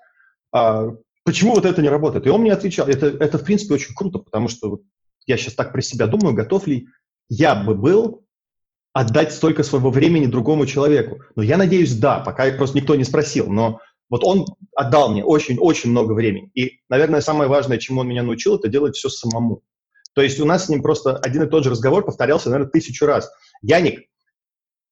а, 0.51 0.89
почему 1.23 1.53
вот 1.55 1.65
это 1.65 1.81
не 1.81 1.89
работает. 1.89 2.25
И 2.25 2.29
он 2.29 2.41
мне 2.41 2.53
отвечал. 2.53 2.87
Это, 2.87 3.07
это 3.07 3.37
в 3.37 3.43
принципе, 3.43 3.75
очень 3.75 3.95
круто, 3.95 4.19
потому 4.19 4.47
что 4.47 4.69
вот 4.69 4.81
я 5.27 5.37
сейчас 5.37 5.55
так 5.55 5.71
про 5.71 5.81
себя 5.81 6.07
думаю, 6.07 6.35
готов 6.35 6.67
ли 6.67 6.87
я 7.29 7.55
бы 7.55 7.75
был 7.75 8.24
отдать 8.95 9.33
столько 9.33 9.61
своего 9.63 9.91
времени 9.91 10.25
другому 10.25 10.65
человеку. 10.65 11.19
Но 11.35 11.43
я 11.43 11.57
надеюсь, 11.57 11.93
да, 11.97 12.21
пока 12.21 12.49
просто 12.53 12.77
никто 12.77 12.95
не 12.95 13.03
спросил. 13.03 13.51
Но 13.51 13.81
вот 14.09 14.23
он 14.23 14.45
отдал 14.73 15.11
мне 15.11 15.21
очень-очень 15.21 15.91
много 15.91 16.13
времени. 16.13 16.49
И, 16.53 16.79
наверное, 16.87 17.19
самое 17.19 17.49
важное, 17.49 17.77
чему 17.77 17.99
он 17.99 18.07
меня 18.07 18.23
научил, 18.23 18.55
это 18.55 18.69
делать 18.69 18.95
все 18.95 19.09
самому. 19.09 19.63
То 20.13 20.21
есть 20.21 20.39
у 20.39 20.45
нас 20.45 20.65
с 20.65 20.69
ним 20.69 20.81
просто 20.81 21.17
один 21.17 21.43
и 21.43 21.49
тот 21.49 21.65
же 21.65 21.71
разговор 21.71 22.05
повторялся, 22.05 22.49
наверное, 22.49 22.71
тысячу 22.71 23.05
раз. 23.05 23.29
Яник, 23.61 24.07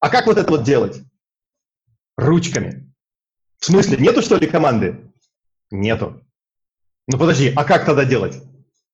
а 0.02 0.10
как 0.10 0.28
вот 0.28 0.38
это 0.38 0.52
вот 0.52 0.64
делать? 0.64 1.02
Ручками. 2.18 2.94
В 3.60 3.66
смысле, 3.66 3.96
нету 4.00 4.22
что 4.22 4.36
ли 4.36 4.48
команды? 4.48 5.14
Нету. 5.72 6.28
Ну 7.08 7.18
подожди, 7.18 7.54
а 7.56 7.64
как 7.64 7.86
тогда 7.86 8.04
делать? 8.04 8.36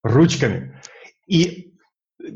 Ручками. 0.03 0.79
И, 1.25 1.68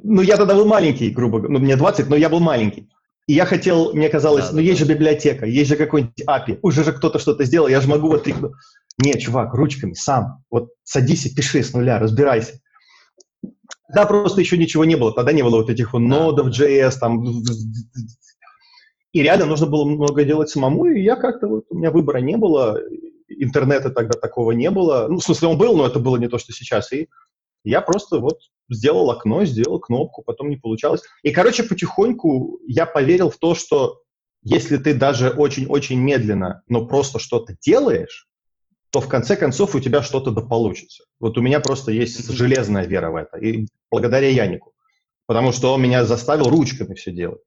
ну 0.03 0.21
я 0.21 0.37
тогда 0.37 0.55
был 0.55 0.65
маленький, 0.65 1.09
грубо 1.09 1.39
говоря, 1.39 1.53
ну 1.53 1.59
мне 1.59 1.75
20, 1.75 2.09
но 2.09 2.15
я 2.15 2.29
был 2.29 2.39
маленький. 2.39 2.89
И 3.27 3.33
я 3.33 3.45
хотел, 3.45 3.93
мне 3.93 4.09
казалось, 4.09 4.45
да, 4.45 4.51
ну 4.51 4.57
да, 4.57 4.63
есть 4.63 4.79
да. 4.79 4.85
же 4.85 4.93
библиотека, 4.93 5.45
есть 5.45 5.69
же 5.69 5.77
какой-нибудь 5.77 6.23
API, 6.27 6.59
уже 6.61 6.83
же 6.83 6.91
кто-то 6.91 7.19
что-то 7.19 7.45
сделал, 7.45 7.67
я 7.67 7.79
же 7.79 7.87
могу 7.87 8.07
вот... 8.07 8.27
Нет, 9.01 9.19
чувак, 9.19 9.53
ручками, 9.53 9.93
сам. 9.93 10.43
Вот 10.51 10.69
садись 10.83 11.25
и 11.25 11.33
пиши 11.33 11.63
с 11.63 11.73
нуля, 11.73 11.99
разбирайся. 11.99 12.59
Да, 13.93 14.05
просто 14.05 14.41
еще 14.41 14.57
ничего 14.57 14.85
не 14.85 14.95
было. 14.95 15.13
Тогда 15.13 15.31
не 15.31 15.41
было 15.41 15.57
вот 15.57 15.69
этих 15.69 15.93
вот 15.93 15.99
нодов, 15.99 16.47
JS, 16.47 16.99
там... 16.99 17.23
И 19.13 19.21
реально 19.21 19.45
нужно 19.45 19.67
было 19.67 19.85
много 19.85 20.23
делать 20.23 20.49
самому, 20.49 20.85
и 20.85 21.01
я 21.01 21.15
как-то 21.15 21.47
вот... 21.47 21.65
У 21.69 21.77
меня 21.77 21.91
выбора 21.91 22.17
не 22.19 22.37
было, 22.37 22.79
интернета 23.29 23.89
тогда 23.89 24.19
такого 24.19 24.51
не 24.51 24.69
было. 24.69 25.07
Ну, 25.09 25.17
в 25.17 25.23
смысле, 25.23 25.49
он 25.49 25.57
был, 25.57 25.75
но 25.75 25.87
это 25.87 25.99
было 25.99 26.17
не 26.17 26.27
то, 26.27 26.37
что 26.37 26.51
сейчас. 26.51 26.91
И 26.91 27.07
я 27.63 27.81
просто 27.81 28.19
вот 28.19 28.39
сделал 28.69 29.11
окно, 29.11 29.45
сделал 29.45 29.79
кнопку, 29.79 30.23
потом 30.23 30.49
не 30.49 30.57
получалось. 30.57 31.01
И, 31.21 31.31
короче, 31.31 31.63
потихоньку 31.63 32.59
я 32.67 32.85
поверил 32.85 33.29
в 33.29 33.37
то, 33.37 33.55
что 33.55 34.01
если 34.43 34.77
ты 34.77 34.93
даже 34.93 35.29
очень-очень 35.29 35.99
медленно, 35.99 36.63
но 36.67 36.85
просто 36.85 37.19
что-то 37.19 37.55
делаешь, 37.61 38.27
то 38.89 39.01
в 39.01 39.07
конце 39.07 39.35
концов 39.35 39.73
у 39.73 39.79
тебя 39.79 40.03
что-то 40.03 40.31
да 40.31 40.41
получится. 40.41 41.05
Вот 41.19 41.37
у 41.37 41.41
меня 41.41 41.59
просто 41.59 41.91
есть 41.91 42.29
железная 42.31 42.85
вера 42.85 43.09
в 43.09 43.15
это. 43.15 43.37
И 43.37 43.67
благодаря 43.89 44.29
Янику. 44.29 44.73
Потому 45.25 45.51
что 45.51 45.73
он 45.73 45.81
меня 45.81 46.05
заставил 46.05 46.49
ручками 46.49 46.93
все 46.93 47.11
делать. 47.11 47.41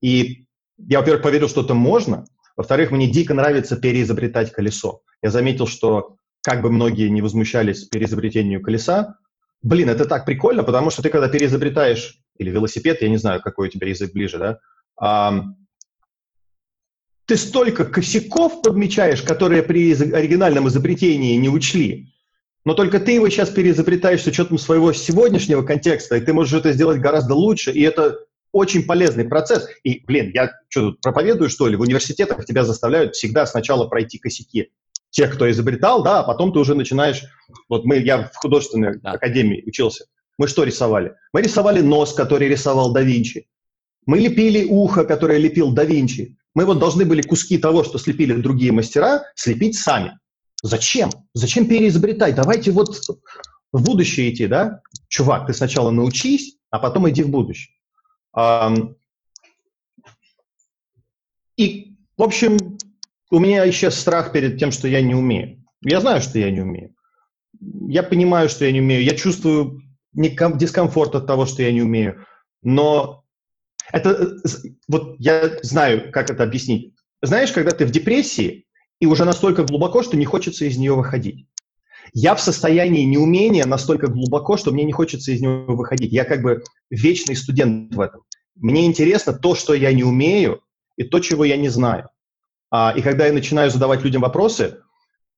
И 0.00 0.44
я, 0.78 1.00
во-первых, 1.00 1.22
поверил, 1.22 1.48
что 1.48 1.62
это 1.62 1.74
можно. 1.74 2.26
Во-вторых, 2.56 2.90
мне 2.90 3.10
дико 3.10 3.34
нравится 3.34 3.76
переизобретать 3.76 4.52
колесо. 4.52 5.02
Я 5.22 5.30
заметил, 5.30 5.66
что 5.66 6.16
как 6.42 6.62
бы 6.62 6.70
многие 6.70 7.08
не 7.08 7.22
возмущались 7.22 7.84
переизобретению 7.84 8.62
колеса, 8.62 9.16
Блин, 9.66 9.90
это 9.90 10.04
так 10.04 10.24
прикольно, 10.24 10.62
потому 10.62 10.90
что 10.90 11.02
ты 11.02 11.08
когда 11.08 11.28
переизобретаешь, 11.28 12.20
или 12.38 12.50
велосипед, 12.50 13.02
я 13.02 13.08
не 13.08 13.16
знаю, 13.16 13.42
какой 13.42 13.66
у 13.66 13.70
тебя 13.70 13.88
язык 13.88 14.12
ближе, 14.12 14.38
да, 14.38 14.60
а, 14.96 15.42
ты 17.24 17.36
столько 17.36 17.84
косяков 17.84 18.62
подмечаешь, 18.62 19.22
которые 19.22 19.64
при 19.64 19.92
оригинальном 19.92 20.68
изобретении 20.68 21.34
не 21.34 21.48
учли. 21.48 22.14
Но 22.64 22.74
только 22.74 23.00
ты 23.00 23.10
его 23.10 23.28
сейчас 23.28 23.50
переизобретаешь 23.50 24.22
с 24.22 24.28
учетом 24.28 24.56
своего 24.58 24.92
сегодняшнего 24.92 25.64
контекста, 25.64 26.14
и 26.16 26.20
ты 26.20 26.32
можешь 26.32 26.60
это 26.60 26.72
сделать 26.72 27.00
гораздо 27.00 27.34
лучше, 27.34 27.72
и 27.72 27.82
это 27.82 28.20
очень 28.52 28.84
полезный 28.84 29.24
процесс. 29.24 29.68
И, 29.82 30.04
блин, 30.06 30.30
я 30.32 30.52
что 30.68 30.92
тут 30.92 31.00
проповедую, 31.00 31.50
что 31.50 31.66
ли? 31.66 31.74
В 31.74 31.80
университетах 31.80 32.44
тебя 32.44 32.62
заставляют 32.62 33.16
всегда 33.16 33.44
сначала 33.46 33.88
пройти 33.88 34.18
косяки 34.18 34.70
тех, 35.16 35.34
кто 35.34 35.50
изобретал, 35.50 36.02
да, 36.02 36.20
а 36.20 36.22
потом 36.24 36.52
ты 36.52 36.58
уже 36.58 36.74
начинаешь... 36.74 37.24
Вот 37.70 37.86
мы, 37.86 37.96
я 37.96 38.24
в 38.28 38.36
художественной 38.36 39.00
да. 39.00 39.12
академии 39.12 39.62
учился. 39.66 40.04
Мы 40.36 40.46
что 40.46 40.62
рисовали? 40.62 41.14
Мы 41.32 41.40
рисовали 41.40 41.80
нос, 41.80 42.12
который 42.12 42.48
рисовал 42.48 42.92
да 42.92 43.00
Винчи. 43.00 43.48
Мы 44.04 44.18
лепили 44.18 44.64
ухо, 44.64 45.04
которое 45.04 45.38
лепил 45.38 45.72
да 45.72 45.84
Винчи. 45.84 46.36
Мы 46.54 46.66
вот 46.66 46.78
должны 46.78 47.06
были 47.06 47.22
куски 47.22 47.56
того, 47.56 47.82
что 47.82 47.98
слепили 47.98 48.34
другие 48.34 48.72
мастера, 48.72 49.24
слепить 49.34 49.78
сами. 49.78 50.18
Зачем? 50.62 51.10
Зачем 51.32 51.66
переизобретать? 51.66 52.34
Давайте 52.34 52.70
вот 52.70 52.94
в 53.72 53.82
будущее 53.82 54.34
идти, 54.34 54.46
да? 54.46 54.82
Чувак, 55.08 55.46
ты 55.46 55.54
сначала 55.54 55.90
научись, 55.90 56.58
а 56.70 56.78
потом 56.78 57.08
иди 57.08 57.22
в 57.22 57.30
будущее. 57.30 57.74
И, 61.56 61.96
в 62.18 62.22
общем, 62.22 62.58
у 63.30 63.38
меня 63.38 63.68
исчез 63.70 63.98
страх 63.98 64.32
перед 64.32 64.58
тем, 64.58 64.72
что 64.72 64.88
я 64.88 65.00
не 65.00 65.14
умею. 65.14 65.62
Я 65.82 66.00
знаю, 66.00 66.20
что 66.20 66.38
я 66.38 66.50
не 66.50 66.60
умею. 66.60 66.94
Я 67.88 68.02
понимаю, 68.02 68.48
что 68.48 68.64
я 68.64 68.72
не 68.72 68.80
умею. 68.80 69.02
Я 69.02 69.14
чувствую 69.14 69.82
дискомфорт 70.12 71.14
от 71.14 71.26
того, 71.26 71.46
что 71.46 71.62
я 71.62 71.72
не 71.72 71.82
умею. 71.82 72.24
Но 72.62 73.24
это 73.92 74.38
вот 74.88 75.16
я 75.18 75.58
знаю, 75.62 76.10
как 76.12 76.30
это 76.30 76.42
объяснить. 76.44 76.94
Знаешь, 77.22 77.52
когда 77.52 77.72
ты 77.72 77.86
в 77.86 77.90
депрессии 77.90 78.66
и 79.00 79.06
уже 79.06 79.24
настолько 79.24 79.64
глубоко, 79.64 80.02
что 80.02 80.16
не 80.16 80.24
хочется 80.24 80.64
из 80.64 80.76
нее 80.76 80.94
выходить. 80.94 81.46
Я 82.12 82.34
в 82.34 82.40
состоянии 82.40 83.04
неумения 83.04 83.66
настолько 83.66 84.06
глубоко, 84.06 84.56
что 84.56 84.70
мне 84.70 84.84
не 84.84 84.92
хочется 84.92 85.32
из 85.32 85.40
него 85.40 85.74
выходить. 85.76 86.12
Я 86.12 86.24
как 86.24 86.42
бы 86.42 86.62
вечный 86.88 87.36
студент 87.36 87.94
в 87.94 88.00
этом. 88.00 88.22
Мне 88.54 88.86
интересно 88.86 89.32
то, 89.32 89.54
что 89.54 89.74
я 89.74 89.92
не 89.92 90.04
умею, 90.04 90.62
и 90.96 91.04
то, 91.04 91.20
чего 91.20 91.44
я 91.44 91.56
не 91.56 91.68
знаю. 91.68 92.08
А, 92.78 92.92
и 92.94 93.00
когда 93.00 93.26
я 93.26 93.32
начинаю 93.32 93.70
задавать 93.70 94.02
людям 94.02 94.20
вопросы, 94.20 94.82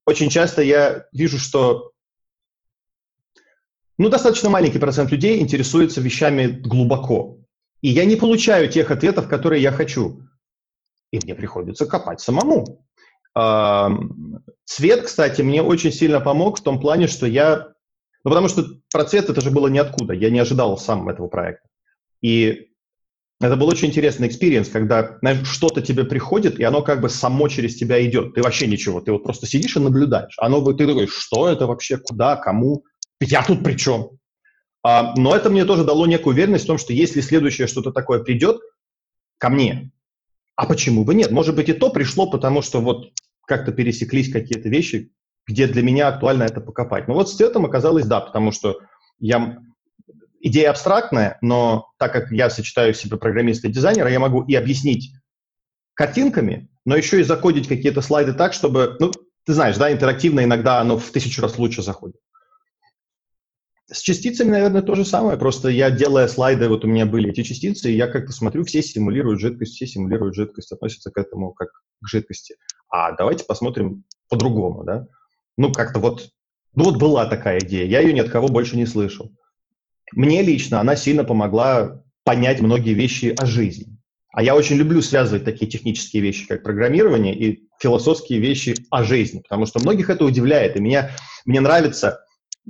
очень 0.05 0.29
часто 0.29 0.61
я 0.61 1.07
вижу, 1.13 1.39
что 1.39 1.93
ну, 3.97 4.09
достаточно 4.09 4.51
маленький 4.51 4.81
процент 4.81 5.13
людей 5.13 5.39
интересуется 5.39 6.01
вещами 6.01 6.49
глубоко. 6.49 7.39
И 7.81 7.91
я 7.91 8.05
не 8.07 8.17
получаю 8.17 8.69
тех 8.69 8.91
ответов, 8.91 9.29
которые 9.29 9.63
я 9.63 9.71
хочу. 9.71 10.23
И 11.13 11.21
мне 11.23 11.37
приходится 11.37 11.87
копать 11.87 12.21
самому. 12.21 12.85
Цвет, 14.65 15.03
кстати, 15.05 15.41
мне 15.41 15.63
очень 15.63 15.93
сильно 15.93 16.19
помог 16.19 16.59
в 16.59 16.63
том 16.65 16.81
плане, 16.81 17.07
что 17.07 17.25
я... 17.25 17.69
Ну, 18.25 18.31
потому 18.33 18.49
что 18.49 18.65
про 18.93 19.05
цвет 19.05 19.31
это 19.31 19.41
же 19.43 19.53
было 19.53 19.69
ниоткуда. 19.69 20.13
Я 20.13 20.31
не 20.31 20.41
ожидал 20.41 20.77
сам 20.77 21.09
этого 21.09 21.29
проекта. 21.29 21.69
И 22.21 22.68
это 23.41 23.57
был 23.57 23.69
очень 23.69 23.89
интересный 23.89 24.27
experience, 24.27 24.69
когда 24.69 25.17
знаешь, 25.21 25.47
что-то 25.47 25.81
тебе 25.81 26.05
приходит, 26.05 26.59
и 26.59 26.65
оно 26.65 26.83
как 26.83 27.01
бы 27.01 27.09
само 27.09 27.49
через 27.49 27.77
тебя 27.77 28.05
идет. 28.05 28.35
Ты 28.35 28.43
вообще 28.43 28.67
ничего, 28.67 29.01
ты 29.01 29.13
вот 29.13 29.23
просто 29.23 29.47
сидишь 29.47 29.77
и 29.77 29.81
наблюдаешь. 29.81 30.35
Оно, 30.39 30.61
ты 30.73 30.87
такой, 30.87 31.07
что 31.07 31.49
это 31.49 31.67
вообще, 31.67 31.99
куда, 31.99 32.37
кому? 32.37 32.85
Я 33.21 33.45
тут 33.45 33.63
при 33.63 33.77
чем? 33.77 34.11
А, 34.83 35.15
но 35.17 35.37
это 35.37 35.51
мне 35.51 35.65
тоже 35.65 35.85
дало 35.85 36.07
некую 36.07 36.35
уверенность 36.35 36.65
в 36.65 36.69
том, 36.69 36.79
что 36.79 36.93
если 36.93 37.21
следующее 37.21 37.69
что-то 37.69 37.93
такое 37.93 38.25
придет 38.25 38.59
ко 39.39 39.51
мне, 39.51 39.93
а 40.57 40.67
почему 40.67 41.05
бы 41.05 41.15
нет? 41.15 41.31
Может 41.31 41.55
быть, 41.55 41.69
и 41.69 41.73
то 41.75 41.91
пришло, 41.91 42.29
потому 42.29 42.63
что 42.63 42.81
вот 42.81 43.13
как-то 43.47 43.71
пересеклись 43.71 44.33
какие-то 44.33 44.69
вещи, 44.69 45.13
где 45.47 45.69
для 45.69 45.83
меня 45.83 46.09
актуально 46.09 46.43
это 46.43 46.61
покопать. 46.61 47.07
Но 47.07 47.15
вот 47.15 47.31
с 47.31 47.37
цветом 47.37 47.65
оказалось 47.65 48.07
да, 48.07 48.21
потому 48.21 48.51
что 48.51 48.81
я 49.21 49.59
идея 50.41 50.71
абстрактная, 50.71 51.39
но 51.41 51.91
так 51.99 52.13
как 52.13 52.31
я 52.31 52.51
сочетаю 52.51 52.95
в 52.95 52.97
себе 52.97 53.17
программиста 53.17 53.69
и 53.69 53.73
дизайнера, 53.73 54.11
я 54.11 54.21
могу 54.21 54.43
и 54.43 54.55
объяснить 54.55 55.13
картинками, 55.95 56.69
но 56.85 56.97
еще 56.97 57.21
и 57.21 57.25
закодить 57.25 57.69
какие-то 57.69 58.01
слайды 58.01 58.33
так, 58.33 58.53
чтобы, 58.53 58.97
ну, 59.01 59.11
ты 59.45 59.55
знаешь, 59.55 59.77
да, 59.77 59.93
интерактивно 59.93 60.45
иногда 60.45 60.81
оно 60.81 60.99
в 60.99 61.11
тысячу 61.11 61.43
раз 61.43 61.59
лучше 61.59 61.83
заходит. 61.83 62.17
С 63.91 64.01
частицами, 64.01 64.51
наверное, 64.51 64.83
то 64.83 64.95
же 64.95 65.07
самое. 65.07 65.39
Просто 65.39 65.69
я, 65.69 65.91
делая 65.91 66.29
слайды, 66.29 66.69
вот 66.69 66.85
у 66.85 66.89
меня 66.89 67.07
были 67.07 67.31
эти 67.31 67.43
частицы, 67.43 67.91
и 67.91 67.97
я 67.97 68.07
как-то 68.07 68.33
смотрю, 68.33 68.65
все 68.65 68.83
симулируют 68.83 69.41
жидкость, 69.41 69.75
все 69.75 69.87
симулируют 69.87 70.35
жидкость, 70.35 70.73
относятся 70.73 71.11
к 71.11 71.17
этому 71.17 71.53
как 71.53 71.71
к 72.03 72.07
жидкости. 72.07 72.57
А 72.91 73.13
давайте 73.13 73.45
посмотрим 73.45 74.05
по-другому, 74.29 74.85
да? 74.85 75.07
Ну, 75.57 75.73
как-то 75.73 76.01
вот, 76.01 76.29
ну 76.75 76.85
вот 76.85 76.99
была 76.99 77.25
такая 77.25 77.61
идея, 77.61 77.87
я 77.87 78.01
ее 78.01 78.13
ни 78.13 78.21
от 78.21 78.29
кого 78.29 78.49
больше 78.49 78.77
не 78.77 78.85
слышал. 78.85 79.33
Мне 80.13 80.43
лично 80.43 80.81
она 80.81 80.97
сильно 80.97 81.25
помогла 81.25 82.03
понять 82.25 82.61
многие 82.61 82.95
вещи 82.95 83.35
о 83.39 83.47
жизни. 83.47 83.99
А 84.33 84.43
я 84.43 84.55
очень 84.55 84.77
люблю 84.77 85.01
связывать 85.03 85.45
такие 85.45 85.71
технические 85.71 86.23
вещи, 86.23 86.47
как 86.47 86.63
программирование, 86.63 87.35
и 87.35 87.69
философские 87.81 88.39
вещи 88.39 88.77
о 88.91 89.03
жизни, 89.03 89.41
потому 89.41 89.67
что 89.67 89.81
многих 89.81 90.11
это 90.11 90.25
удивляет, 90.25 90.77
и 90.77 90.81
меня, 90.81 91.11
мне 91.47 91.61
нравится 91.61 92.21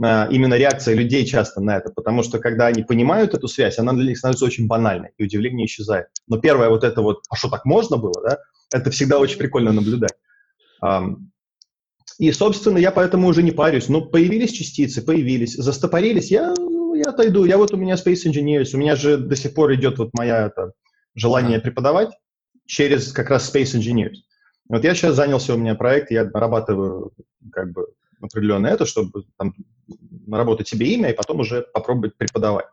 э, 0.02 0.28
именно 0.30 0.54
реакция 0.54 0.94
людей 0.94 1.26
часто 1.26 1.60
на 1.60 1.76
это, 1.76 1.90
потому 1.90 2.22
что 2.22 2.38
когда 2.38 2.66
они 2.68 2.84
понимают 2.84 3.34
эту 3.34 3.48
связь, 3.48 3.78
она 3.78 3.92
для 3.92 4.06
них 4.06 4.18
становится 4.18 4.44
очень 4.44 4.66
банальной, 4.66 5.10
и 5.18 5.24
удивление 5.24 5.66
исчезает. 5.66 6.06
Но 6.28 6.38
первое 6.38 6.68
вот 6.68 6.84
это 6.84 7.02
вот, 7.02 7.24
а 7.28 7.36
что 7.36 7.48
так 7.48 7.64
можно 7.64 7.96
было, 7.96 8.14
да, 8.22 8.38
это 8.72 8.90
всегда 8.90 9.18
очень 9.18 9.38
прикольно 9.38 9.72
наблюдать. 9.72 10.14
И, 12.18 12.32
собственно, 12.32 12.78
я 12.78 12.90
поэтому 12.90 13.28
уже 13.28 13.42
не 13.42 13.52
парюсь. 13.52 13.88
Ну, 13.88 14.04
появились 14.06 14.50
частицы, 14.50 15.02
появились, 15.02 15.54
застопорились, 15.54 16.30
я, 16.30 16.52
я 16.98 17.10
отойду. 17.10 17.44
Я 17.44 17.58
вот 17.58 17.72
у 17.72 17.76
меня 17.76 17.94
Space 17.94 18.26
Engineers, 18.26 18.74
у 18.74 18.78
меня 18.78 18.96
же 18.96 19.16
до 19.16 19.36
сих 19.36 19.54
пор 19.54 19.74
идет 19.74 19.98
вот 19.98 20.10
моя 20.14 20.46
это, 20.46 20.72
желание 21.14 21.60
преподавать 21.60 22.10
через 22.66 23.12
как 23.12 23.30
раз 23.30 23.52
Space 23.52 23.78
Engineers. 23.78 24.16
Вот 24.68 24.84
я 24.84 24.94
сейчас 24.94 25.16
занялся, 25.16 25.54
у 25.54 25.58
меня 25.58 25.74
проект, 25.74 26.10
я 26.10 26.24
нарабатываю 26.24 27.12
как 27.50 27.72
бы 27.72 27.88
определенное 28.20 28.72
это, 28.72 28.84
чтобы 28.84 29.24
там, 29.38 29.54
наработать 30.26 30.68
себе 30.68 30.86
имя 30.88 31.10
и 31.10 31.14
потом 31.14 31.40
уже 31.40 31.62
попробовать 31.72 32.16
преподавать. 32.16 32.66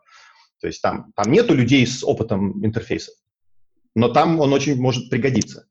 То 0.60 0.66
есть 0.66 0.82
там, 0.82 1.12
там 1.14 1.32
нету 1.32 1.54
людей 1.54 1.86
с 1.86 2.04
опытом 2.04 2.64
интерфейса, 2.64 3.12
но 3.94 4.08
там 4.08 4.40
он 4.40 4.52
очень 4.52 4.80
может 4.80 5.10
пригодиться. 5.10 5.66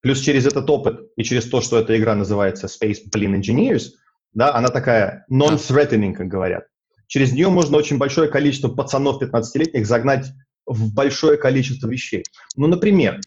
Плюс 0.00 0.20
через 0.20 0.46
этот 0.46 0.68
опыт 0.70 1.10
и 1.16 1.24
через 1.24 1.48
то, 1.48 1.60
что 1.60 1.78
эта 1.78 1.98
игра 1.98 2.14
называется 2.14 2.66
Space 2.66 3.00
Blin 3.12 3.40
Engineers, 3.40 3.90
да, 4.32 4.54
она 4.54 4.68
такая 4.68 5.26
non-threatening, 5.30 6.12
как 6.12 6.28
говорят. 6.28 6.66
Через 7.06 7.32
нее 7.32 7.48
можно 7.48 7.76
очень 7.76 7.98
большое 7.98 8.28
количество 8.28 8.68
пацанов 8.68 9.22
15-летних 9.22 9.86
загнать 9.86 10.26
в 10.66 10.92
большое 10.92 11.36
количество 11.36 11.88
вещей. 11.88 12.24
Ну, 12.56 12.66
например, 12.66 13.20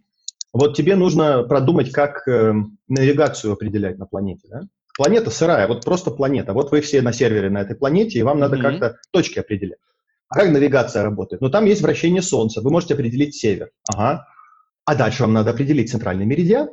вот 0.51 0.75
тебе 0.75 0.95
нужно 0.95 1.43
продумать, 1.43 1.91
как 1.91 2.27
э, 2.27 2.53
навигацию 2.87 3.53
определять 3.53 3.97
на 3.97 4.05
планете. 4.05 4.47
Да? 4.49 4.61
Планета 4.97 5.31
сырая, 5.31 5.67
вот 5.67 5.85
просто 5.85 6.11
планета. 6.11 6.53
Вот 6.53 6.71
вы 6.71 6.81
все 6.81 7.01
на 7.01 7.13
сервере 7.13 7.49
на 7.49 7.61
этой 7.61 7.75
планете, 7.75 8.19
и 8.19 8.23
вам 8.23 8.37
mm-hmm. 8.37 8.39
надо 8.41 8.57
как-то 8.57 8.97
точки 9.11 9.39
определять. 9.39 9.79
А 10.27 10.35
как 10.35 10.51
навигация 10.51 11.03
работает? 11.03 11.41
Ну, 11.41 11.49
там 11.49 11.65
есть 11.65 11.81
вращение 11.81 12.21
Солнца, 12.21 12.61
вы 12.61 12.71
можете 12.71 12.93
определить 12.93 13.35
север. 13.35 13.71
Ага. 13.87 14.27
А 14.85 14.95
дальше 14.95 15.23
вам 15.23 15.33
надо 15.33 15.51
определить 15.51 15.91
центральный 15.91 16.25
меридиан. 16.25 16.69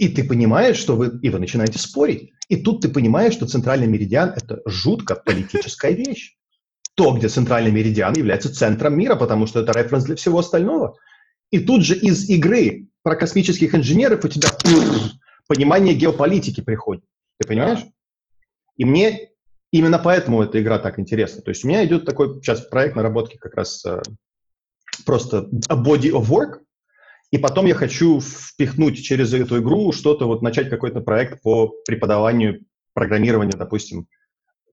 И 0.00 0.08
ты 0.08 0.24
понимаешь, 0.24 0.78
что 0.78 0.96
вы... 0.96 1.18
И 1.20 1.28
вы 1.28 1.38
начинаете 1.38 1.78
спорить. 1.78 2.32
И 2.48 2.56
тут 2.56 2.80
ты 2.80 2.88
понимаешь, 2.88 3.34
что 3.34 3.46
центральный 3.46 3.86
меридиан– 3.86 4.32
это 4.34 4.62
жутко 4.64 5.14
политическая 5.14 5.92
вещь. 5.92 6.38
То, 6.94 7.12
где 7.12 7.28
центральный 7.28 7.70
меридиан 7.70 8.14
является 8.14 8.50
центром 8.50 8.96
мира, 8.96 9.14
потому 9.14 9.46
что 9.46 9.60
это 9.60 9.72
референс 9.72 10.04
для 10.04 10.16
всего 10.16 10.38
остального. 10.38 10.96
И 11.50 11.58
тут 11.58 11.84
же 11.84 11.94
из 11.96 12.30
игры 12.30 12.86
про 13.02 13.14
космических 13.14 13.74
инженеров 13.74 14.24
у 14.24 14.28
тебя 14.28 14.48
понимание 15.46 15.94
геополитики 15.94 16.62
приходит. 16.62 17.04
Ты 17.38 17.46
понимаешь? 17.46 17.84
И 18.78 18.86
мне 18.86 19.28
именно 19.70 19.98
поэтому 19.98 20.42
эта 20.42 20.62
игра 20.62 20.78
так 20.78 20.98
интересна. 20.98 21.42
То 21.42 21.50
есть 21.50 21.62
у 21.62 21.68
меня 21.68 21.84
идет 21.84 22.06
такой 22.06 22.40
сейчас 22.40 22.62
проект 22.62 22.96
наработки 22.96 23.36
как 23.36 23.54
раз 23.54 23.84
э, 23.84 24.00
просто 25.04 25.46
a 25.68 25.76
body 25.76 26.10
of 26.10 26.30
work, 26.30 26.60
и 27.30 27.38
потом 27.38 27.66
я 27.66 27.74
хочу 27.74 28.20
впихнуть 28.20 29.02
через 29.02 29.32
эту 29.32 29.60
игру 29.60 29.92
что-то, 29.92 30.26
вот 30.26 30.42
начать 30.42 30.68
какой-то 30.68 31.00
проект 31.00 31.42
по 31.42 31.72
преподаванию 31.86 32.64
программирования, 32.92 33.56
допустим. 33.56 34.08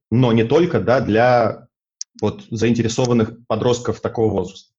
Но 0.10 0.32
не 0.32 0.44
только, 0.44 0.80
да, 0.80 1.02
для 1.02 1.68
вот 2.22 2.46
заинтересованных 2.50 3.46
подростков 3.48 4.02
такого 4.02 4.32
возраста. 4.32 4.74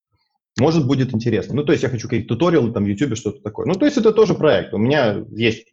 Может, 0.59 0.87
будет 0.87 1.15
интересно. 1.15 1.55
Ну, 1.55 1.65
то 1.65 1.71
есть 1.71 1.85
я 1.85 1.89
хочу 1.89 2.09
какие-то 2.09 2.35
туториалы 2.35 2.73
там 2.73 2.85
в 2.85 2.89
YouTube, 2.89 3.17
что-то 3.17 3.41
такое. 3.41 3.67
Ну, 3.67 3.75
то 3.75 3.85
есть 3.85 3.97
это 3.97 4.13
тоже 4.13 4.35
проект. 4.35 4.75
У 4.75 4.79
меня 4.79 5.25
есть 5.31 5.73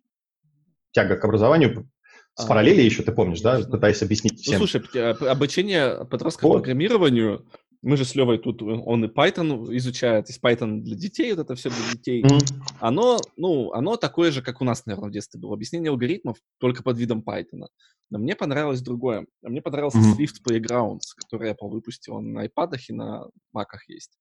тяга 0.91 1.15
к 1.15 1.25
образованию, 1.25 1.89
с 2.35 2.43
а. 2.43 2.47
параллели 2.47 2.81
еще, 2.81 3.01
ты 3.01 3.11
помнишь, 3.11 3.41
да, 3.41 3.59
пытаясь 3.59 4.03
объяснить 4.03 4.33
ну, 4.33 4.39
всем. 4.39 4.59
Ну, 4.59 4.67
слушай, 4.67 5.11
обучение 5.29 6.05
подростков 6.05 6.41
По... 6.41 6.53
программированию 6.53 7.45
мы 7.85 7.97
же 7.97 8.05
с 8.05 8.15
Левой 8.15 8.39
тут, 8.39 8.63
он 8.63 9.05
и 9.05 9.07
Python 9.07 9.67
изучает, 9.77 10.27
есть 10.27 10.41
Python 10.41 10.79
для 10.79 10.95
детей, 10.95 11.31
вот 11.31 11.41
это 11.41 11.53
все 11.53 11.69
для 11.69 11.91
детей. 11.93 12.23
Mm-hmm. 12.23 12.77
Оно, 12.79 13.19
ну, 13.37 13.71
оно 13.73 13.95
такое 13.95 14.31
же, 14.31 14.41
как 14.41 14.59
у 14.59 14.65
нас, 14.65 14.87
наверное, 14.87 15.09
в 15.09 15.13
детстве 15.13 15.39
было. 15.39 15.53
Объяснение 15.53 15.91
алгоритмов 15.91 16.37
только 16.57 16.81
под 16.81 16.97
видом 16.97 17.23
Python. 17.25 17.67
Но 18.09 18.17
мне 18.17 18.35
понравилось 18.35 18.81
другое. 18.81 19.27
Мне 19.43 19.61
понравился 19.61 19.99
mm-hmm. 19.99 20.17
Swift 20.17 20.41
Playgrounds, 20.43 21.13
который 21.15 21.51
Apple 21.51 21.69
выпустил. 21.69 22.15
Он 22.15 22.33
на 22.33 22.47
iPad 22.47 22.75
и 22.87 22.93
на 22.93 23.27
Mac 23.55 23.67
есть. 23.87 24.17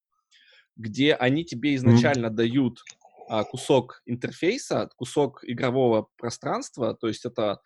Где 0.76 1.14
они 1.14 1.46
тебе 1.46 1.74
изначально 1.76 2.26
mm-hmm. 2.26 2.36
дают 2.36 2.82
а, 3.28 3.44
кусок 3.44 4.02
интерфейса, 4.04 4.90
кусок 4.96 5.40
игрового 5.42 6.08
пространства, 6.18 6.94
то 6.94 7.08
есть 7.08 7.24
это 7.24 7.60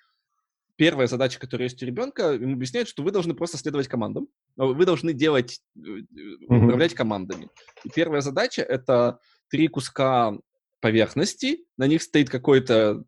первая 0.76 1.08
задача, 1.08 1.40
которая 1.40 1.66
есть 1.66 1.82
у 1.82 1.86
ребенка, 1.86 2.34
ему 2.34 2.54
объясняют, 2.54 2.88
что 2.88 3.02
вы 3.02 3.10
должны 3.10 3.34
просто 3.34 3.58
следовать 3.58 3.88
командам, 3.88 4.28
вы 4.66 4.84
должны 4.84 5.12
делать, 5.12 5.60
mm-hmm. 5.76 6.64
управлять 6.64 6.94
командами. 6.94 7.48
И 7.84 7.88
первая 7.88 8.20
задача— 8.20 8.62
это 8.68 9.20
три 9.48 9.68
куска 9.68 10.36
поверхности, 10.80 11.64
на 11.76 11.86
них 11.86 12.02
стоит 12.02 12.28
какой-то 12.28 13.04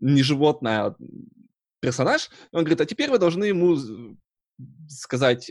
неживотное 0.00 0.86
а 0.86 0.96
персонаж, 1.80 2.30
он 2.52 2.60
говорит, 2.60 2.80
а 2.80 2.86
теперь 2.86 3.10
вы 3.10 3.18
должны 3.18 3.44
ему 3.44 3.76
сказать, 4.88 5.50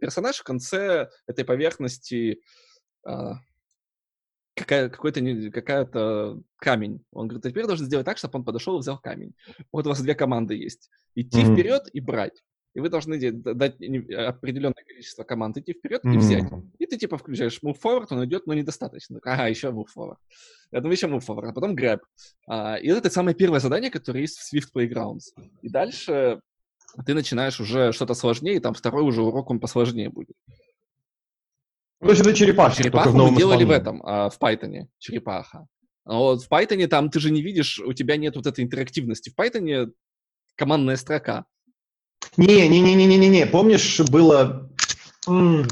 персонаж 0.00 0.36
в 0.36 0.44
конце 0.44 1.08
этой 1.26 1.44
поверхности 1.44 2.40
а, 3.04 3.36
какая, 4.54 4.88
какой-то, 4.88 5.50
какая-то 5.50 6.42
камень. 6.58 7.04
Он 7.12 7.28
говорит, 7.28 7.46
а 7.46 7.50
теперь 7.50 7.66
должен 7.66 7.86
сделать 7.86 8.06
так, 8.06 8.18
чтобы 8.18 8.38
он 8.38 8.44
подошел 8.44 8.76
и 8.76 8.80
взял 8.80 8.98
камень. 8.98 9.34
Вот 9.72 9.86
у 9.86 9.90
вас 9.90 10.02
две 10.02 10.14
команды 10.14 10.54
есть. 10.54 10.90
Идти 11.14 11.42
mm-hmm. 11.42 11.54
вперед 11.54 11.82
и 11.92 12.00
брать. 12.00 12.42
И 12.76 12.80
вы 12.80 12.90
должны 12.90 13.18
дать 13.32 13.76
определенное 13.76 14.84
количество 14.86 15.24
команд 15.24 15.56
идти 15.56 15.72
вперед 15.72 16.04
mm-hmm. 16.04 16.14
и 16.14 16.18
взять. 16.18 16.44
И 16.78 16.84
ты 16.84 16.98
типа 16.98 17.16
включаешь 17.16 17.58
move 17.64 17.78
forward, 17.82 18.08
он 18.10 18.22
идет, 18.26 18.46
но 18.46 18.52
недостаточно. 18.52 19.18
Ага, 19.24 19.46
еще 19.46 19.68
move 19.68 19.86
forward. 19.96 20.18
Потом 20.70 20.90
еще 20.90 21.06
move 21.06 21.24
forward, 21.26 21.48
а 21.48 21.52
потом 21.54 21.74
grab. 21.74 22.00
А, 22.46 22.76
и 22.76 22.88
это 22.88 23.08
самое 23.08 23.34
первое 23.34 23.60
задание, 23.60 23.90
которое 23.90 24.20
есть 24.20 24.36
в 24.36 24.52
Swift 24.52 24.68
Playgrounds. 24.74 25.32
И 25.62 25.70
дальше 25.70 26.42
ты 27.06 27.14
начинаешь 27.14 27.58
уже 27.60 27.92
что-то 27.92 28.12
сложнее, 28.12 28.56
и 28.56 28.60
там 28.60 28.74
второй 28.74 29.04
уже 29.04 29.22
урок, 29.22 29.48
он 29.48 29.58
посложнее 29.58 30.10
будет. 30.10 30.36
Ну, 32.00 32.10
это 32.10 32.34
черепаха. 32.34 32.76
Черепаху 32.76 33.16
мы 33.16 33.34
делали 33.38 33.64
в 33.64 33.70
этом, 33.70 34.02
а, 34.04 34.28
в 34.28 34.38
Python. 34.38 34.86
Черепаха. 34.98 35.66
А 36.04 36.18
вот 36.18 36.42
в 36.42 36.50
Python 36.50 36.86
там 36.88 37.08
ты 37.08 37.20
же 37.20 37.30
не 37.30 37.40
видишь, 37.40 37.78
у 37.78 37.94
тебя 37.94 38.18
нет 38.18 38.36
вот 38.36 38.46
этой 38.46 38.62
интерактивности. 38.62 39.30
В 39.30 39.40
Python 39.40 39.94
командная 40.56 40.96
строка. 40.96 41.46
Не-не-не-не-не-не. 42.36 43.46
Помнишь, 43.46 44.00
было 44.10 44.70
м- 45.26 45.66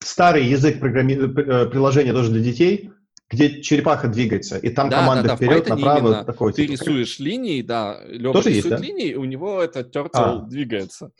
старый 0.00 0.46
язык 0.46 0.80
программи... 0.80 1.14
Э, 1.14 1.66
приложения 1.66 2.12
тоже 2.12 2.30
для 2.30 2.40
детей, 2.40 2.90
где 3.30 3.62
черепаха 3.62 4.08
двигается, 4.08 4.58
и 4.58 4.68
там 4.68 4.90
да, 4.90 5.00
команды 5.00 5.28
да, 5.28 5.28
да, 5.30 5.36
вперед, 5.36 5.68
направо. 5.68 6.24
Такой, 6.24 6.52
ты 6.52 6.66
типа, 6.66 6.72
рисуешь 6.72 7.18
линии, 7.18 7.62
да, 7.62 8.00
Лёва 8.06 8.38
рисует 8.38 8.56
есть, 8.56 8.68
да? 8.68 8.76
линии, 8.76 9.14
у 9.14 9.24
него 9.24 9.62
этот 9.62 9.94
turtle 9.94 10.10
а. 10.12 10.46
двигается. 10.46 11.12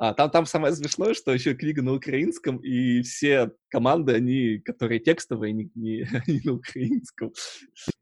А, 0.00 0.14
там, 0.14 0.30
там 0.30 0.46
самое 0.46 0.72
смешное, 0.76 1.12
что 1.12 1.32
еще 1.32 1.54
книга 1.54 1.82
на 1.82 1.92
украинском, 1.92 2.58
и 2.58 3.02
все 3.02 3.50
команды, 3.68 4.14
они, 4.14 4.58
которые 4.58 5.00
текстовые, 5.00 5.52
не, 5.52 5.70
не, 5.74 6.08
не 6.28 6.40
на 6.44 6.52
украинском. 6.52 7.32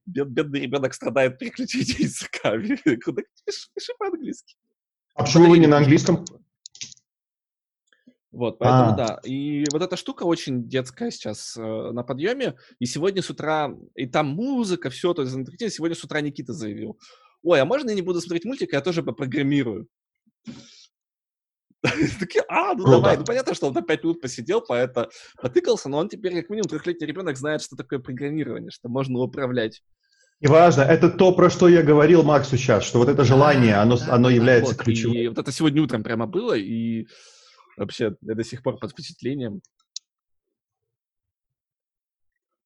Бед, 0.05 0.29
бедный 0.29 0.61
ребенок 0.61 0.93
страдает 0.93 1.39
переключить 1.39 1.99
языками. 1.99 2.79
Куда 3.03 3.23
пиши, 3.47 3.69
пиши 3.75 3.93
по-английски. 3.99 4.57
А 5.17 5.25
почему 5.25 5.49
вы 5.49 5.59
не 5.59 5.67
на 5.67 5.79
английском? 5.79 6.25
Вот, 8.33 8.59
поэтому 8.59 8.93
а. 8.93 8.97
да. 8.97 9.21
И 9.25 9.65
вот 9.73 9.81
эта 9.81 9.97
штука 9.97 10.25
очень 10.25 10.69
детская 10.69 11.11
сейчас 11.11 11.57
э, 11.57 11.63
на 11.63 12.03
подъеме. 12.03 12.57
И 12.79 12.85
сегодня 12.85 13.23
с 13.23 13.31
утра, 13.31 13.75
и 13.95 14.07
там 14.07 14.27
музыка, 14.27 14.91
все, 14.91 15.15
то 15.15 15.23
есть 15.23 15.33
сегодня 15.75 15.97
с 15.97 16.05
утра 16.05 16.21
Никита 16.21 16.53
заявил. 16.53 16.99
Ой, 17.43 17.61
а 17.63 17.65
можно 17.65 17.89
я 17.89 17.97
не 17.97 18.03
буду 18.03 18.21
смотреть 18.21 18.45
мультик, 18.45 18.75
я 18.75 18.83
тоже 18.83 19.03
попрограммирую? 19.03 19.89
Такие, 22.21 22.45
а, 22.49 22.75
ну 22.75 22.85
давай. 22.87 23.17
Ну 23.17 23.25
понятно, 23.25 23.55
что 23.55 23.69
он 23.69 23.73
на 23.73 23.81
5 23.81 24.03
минут 24.03 24.21
посидел, 24.21 24.61
поэто 24.61 25.09
потыкался, 25.41 25.89
но 25.89 25.97
он 25.97 26.11
теперь 26.11 26.35
как 26.35 26.51
минимум 26.51 26.69
трехлетний 26.69 27.07
ребенок 27.07 27.39
знает, 27.39 27.63
что 27.63 27.75
такое 27.75 28.01
программирование, 28.01 28.71
что 28.71 28.91
можно 28.91 29.19
управлять. 29.21 29.83
И 30.41 30.47
важно, 30.47 30.83
это 30.83 31.09
то, 31.09 31.33
про 31.33 31.49
что 31.49 31.67
я 31.69 31.83
говорил 31.83 32.23
Максу 32.23 32.59
сейчас, 32.59 32.85
что 32.85 32.99
вот 32.99 33.09
это 33.09 33.25
желание, 33.25 33.77
оно, 33.77 33.97
оно 34.09 34.29
является 34.29 34.75
вот, 34.75 34.83
ключевым. 34.83 35.17
И 35.17 35.29
вот 35.29 35.39
это 35.39 35.51
сегодня 35.51 35.83
утром 35.83 36.03
прямо 36.03 36.27
было, 36.27 36.53
и 36.53 37.07
вообще 37.77 38.15
я 38.21 38.35
до 38.35 38.45
сих 38.45 38.63
пор 38.63 38.79
под 38.79 38.93
впечатлением. 38.93 39.63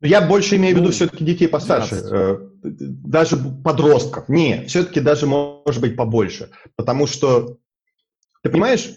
Я 0.00 0.22
больше 0.22 0.56
имею 0.56 0.74
в 0.74 0.78
виду 0.78 0.88
ну, 0.88 0.92
все-таки 0.92 1.24
детей 1.24 1.46
постарше, 1.46 1.96
12. 2.00 2.12
Э, 2.12 2.38
даже 2.62 3.36
подростков. 3.36 4.28
Не, 4.28 4.64
все-таки 4.66 4.98
даже 5.00 5.26
может 5.26 5.80
быть 5.80 5.94
побольше, 5.94 6.50
потому 6.74 7.06
что 7.06 7.58
ты 8.42 8.50
понимаешь, 8.50 8.90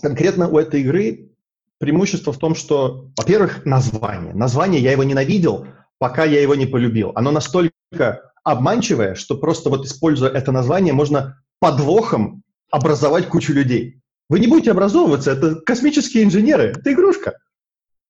конкретно 0.00 0.48
у 0.48 0.58
этой 0.58 0.80
игры 0.80 1.30
преимущество 1.78 2.32
в 2.32 2.38
том, 2.38 2.54
что, 2.54 3.10
во-первых, 3.16 3.66
название. 3.66 4.32
Название 4.32 4.80
я 4.80 4.92
его 4.92 5.02
ненавидел, 5.02 5.66
пока 5.98 6.24
я 6.24 6.40
его 6.40 6.54
не 6.54 6.66
полюбил. 6.66 7.12
Оно 7.14 7.30
настолько 7.30 8.32
обманчивое, 8.42 9.14
что 9.14 9.36
просто 9.36 9.70
вот 9.70 9.86
используя 9.86 10.30
это 10.30 10.52
название, 10.52 10.92
можно 10.92 11.42
подвохом 11.60 12.42
образовать 12.70 13.28
кучу 13.28 13.52
людей. 13.52 14.00
Вы 14.28 14.40
не 14.40 14.46
будете 14.46 14.70
образовываться, 14.70 15.32
это 15.32 15.56
космические 15.56 16.24
инженеры, 16.24 16.74
это 16.76 16.92
игрушка. 16.92 17.38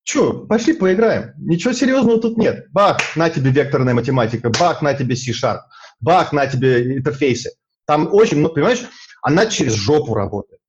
Че, 0.05 0.47
пошли 0.47 0.75
поиграем. 0.75 1.33
Ничего 1.39 1.73
серьезного 1.73 2.21
тут 2.21 2.37
нет. 2.37 2.67
Бах, 2.73 3.01
на 3.17 3.31
тебе 3.31 3.51
векторная 3.51 3.95
математика, 3.95 4.51
бах, 4.51 4.83
на 4.83 4.93
тебе 4.95 5.17
C-Sharp, 5.17 5.61
бах, 6.01 6.33
на 6.33 6.47
тебе 6.47 6.99
интерфейсы. 6.99 7.53
Там 7.87 8.09
очень, 8.13 8.39
ну, 8.39 8.51
понимаешь, 8.51 8.83
она 9.23 9.47
через 9.47 9.73
жопу 9.75 10.15
работает. 10.15 10.61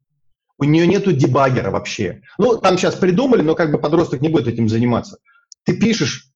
У 0.58 0.64
нее 0.64 0.88
нету 0.88 1.12
дебаггера 1.12 1.70
вообще. 1.70 2.22
Ну, 2.38 2.58
там 2.58 2.78
сейчас 2.78 2.96
придумали, 2.96 3.42
но 3.42 3.56
как 3.56 3.72
бы 3.72 3.78
подросток 3.78 4.22
не 4.22 4.30
будет 4.30 4.48
этим 4.48 4.70
заниматься. 4.70 5.18
Ты 5.64 5.78
пишешь 5.78 6.32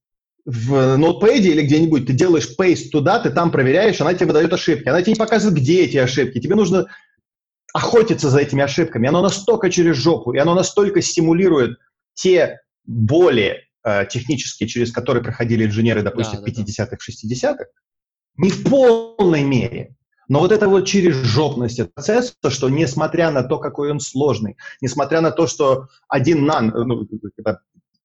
в 0.50 0.98
ноутпэде 0.98 1.52
или 1.52 1.62
где-нибудь, 1.62 2.08
ты 2.08 2.14
делаешь 2.14 2.56
пейст 2.58 2.92
туда, 2.92 3.20
ты 3.20 3.30
там 3.30 3.52
проверяешь, 3.52 4.02
она 4.02 4.16
тебе 4.16 4.28
выдает 4.28 4.52
ошибки. 4.52 4.90
Она 4.90 5.04
тебе 5.04 5.14
не 5.14 5.20
показывает, 5.20 5.56
где 5.56 5.84
эти 5.84 5.98
ошибки. 5.98 6.40
Тебе 6.40 6.56
нужно 6.56 6.88
охотиться 7.72 8.32
за 8.32 8.40
этими 8.40 8.64
ошибками. 8.64 9.08
Оно 9.08 9.22
настолько 9.22 9.70
через 9.70 9.98
жопу, 9.98 10.34
и 10.34 10.40
оно 10.40 10.56
настолько 10.56 11.04
стимулирует 11.04 11.78
те 12.16 12.62
боли 12.84 13.58
э, 13.84 14.08
технические, 14.08 14.68
через 14.68 14.92
которые 14.92 15.24
проходили 15.24 15.68
инженеры, 15.68 16.02
допустим, 16.02 16.40
да, 16.44 16.52
в 16.52 16.56
50-х, 16.56 16.98
60-х, 16.98 17.66
не 18.38 18.50
в 18.50 18.64
полной 18.64 19.44
мере. 19.44 19.96
Но 20.30 20.40
вот 20.40 20.52
это 20.52 20.68
вот 20.68 20.88
через 20.88 21.16
жопность 21.16 21.80
процесса, 21.94 22.34
что 22.50 22.70
несмотря 22.70 23.30
на 23.30 23.44
то, 23.44 23.60
какой 23.60 23.92
он 23.92 24.00
сложный, 24.00 24.58
несмотря 24.82 25.22
на 25.22 25.30
то, 25.30 25.46
что 25.46 25.90
один 26.08 26.46
нан, 26.46 26.74
ну, 26.76 27.08
это 27.38 27.62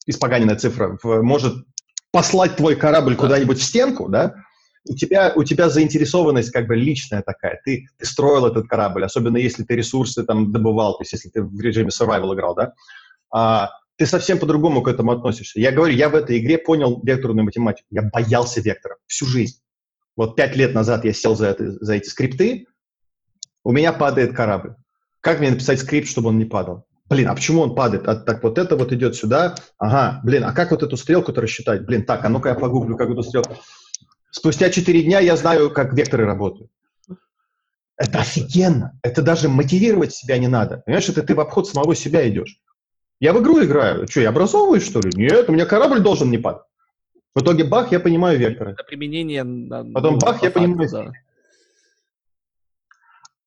испоганенная 0.06 0.56
цифра, 0.56 0.98
может 1.02 1.64
послать 2.14 2.54
твой 2.54 2.76
корабль 2.76 3.16
куда-нибудь 3.16 3.58
в 3.58 3.64
стенку, 3.64 4.08
да, 4.08 4.36
у 4.88 4.94
тебя, 4.94 5.32
у 5.34 5.42
тебя 5.42 5.68
заинтересованность 5.68 6.52
как 6.52 6.68
бы 6.68 6.76
личная 6.76 7.22
такая. 7.22 7.60
Ты, 7.64 7.88
ты 7.98 8.06
строил 8.06 8.46
этот 8.46 8.68
корабль, 8.68 9.04
особенно 9.04 9.36
если 9.36 9.64
ты 9.64 9.74
ресурсы 9.74 10.22
там 10.22 10.52
добывал, 10.52 10.92
то 10.92 11.02
есть 11.02 11.12
если 11.12 11.28
ты 11.30 11.42
в 11.42 11.60
режиме 11.60 11.88
survival 11.88 12.32
играл, 12.32 12.54
да, 12.54 12.72
а, 13.32 13.72
ты 13.96 14.06
совсем 14.06 14.38
по-другому 14.38 14.80
к 14.82 14.86
этому 14.86 15.10
относишься. 15.10 15.58
Я 15.58 15.72
говорю, 15.72 15.92
я 15.92 16.08
в 16.08 16.14
этой 16.14 16.38
игре 16.38 16.56
понял 16.56 17.00
векторную 17.02 17.46
математику. 17.46 17.88
Я 17.90 18.02
боялся 18.02 18.60
векторов 18.60 18.98
всю 19.08 19.26
жизнь. 19.26 19.58
Вот 20.14 20.36
пять 20.36 20.54
лет 20.54 20.72
назад 20.72 21.04
я 21.04 21.12
сел 21.12 21.34
за, 21.34 21.48
это, 21.48 21.72
за 21.84 21.94
эти 21.94 22.08
скрипты, 22.08 22.68
у 23.64 23.72
меня 23.72 23.92
падает 23.92 24.36
корабль. 24.36 24.76
Как 25.20 25.40
мне 25.40 25.50
написать 25.50 25.80
скрипт, 25.80 26.08
чтобы 26.08 26.28
он 26.28 26.38
не 26.38 26.44
падал? 26.44 26.86
Блин, 27.14 27.28
а 27.28 27.34
почему 27.34 27.60
он 27.60 27.76
падает? 27.76 28.08
А, 28.08 28.16
так 28.16 28.42
вот 28.42 28.58
это 28.58 28.76
вот 28.76 28.92
идет 28.92 29.14
сюда. 29.14 29.54
Ага, 29.78 30.20
блин, 30.24 30.42
а 30.44 30.52
как 30.52 30.72
вот 30.72 30.82
эту 30.82 30.96
стрелку-то 30.96 31.40
рассчитать? 31.40 31.86
Блин, 31.86 32.04
так, 32.04 32.24
а 32.24 32.28
ну-ка 32.28 32.48
я 32.48 32.54
погуглю, 32.56 32.96
как 32.96 33.08
эту 33.08 33.22
стрелку. 33.22 33.56
Спустя 34.32 34.68
четыре 34.68 35.02
дня 35.02 35.20
я 35.20 35.36
знаю, 35.36 35.70
как 35.70 35.92
векторы 35.94 36.24
работают. 36.24 36.70
Это 37.96 38.18
офигенно. 38.18 38.98
Это 39.02 39.22
даже 39.22 39.48
мотивировать 39.48 40.12
себя 40.12 40.38
не 40.38 40.48
надо. 40.48 40.82
Понимаешь, 40.84 41.08
это 41.08 41.22
ты 41.22 41.36
в 41.36 41.40
обход 41.40 41.68
самого 41.68 41.94
себя 41.94 42.28
идешь. 42.28 42.58
Я 43.20 43.32
в 43.32 43.40
игру 43.40 43.62
играю. 43.62 44.08
Что, 44.08 44.20
я 44.20 44.30
образовываюсь, 44.30 44.84
что 44.84 44.98
ли? 44.98 45.10
Нет, 45.14 45.48
у 45.48 45.52
меня 45.52 45.66
корабль 45.66 46.00
должен 46.00 46.32
не 46.32 46.38
падать. 46.38 46.64
В 47.36 47.42
итоге 47.42 47.62
бах, 47.62 47.92
я 47.92 48.00
понимаю 48.00 48.40
векторы. 48.40 48.72
Это 48.72 48.82
применение... 48.82 49.44
Потом 49.92 50.18
бах, 50.18 50.42
я 50.42 50.50
понимаю... 50.50 50.90
Да. 50.90 51.12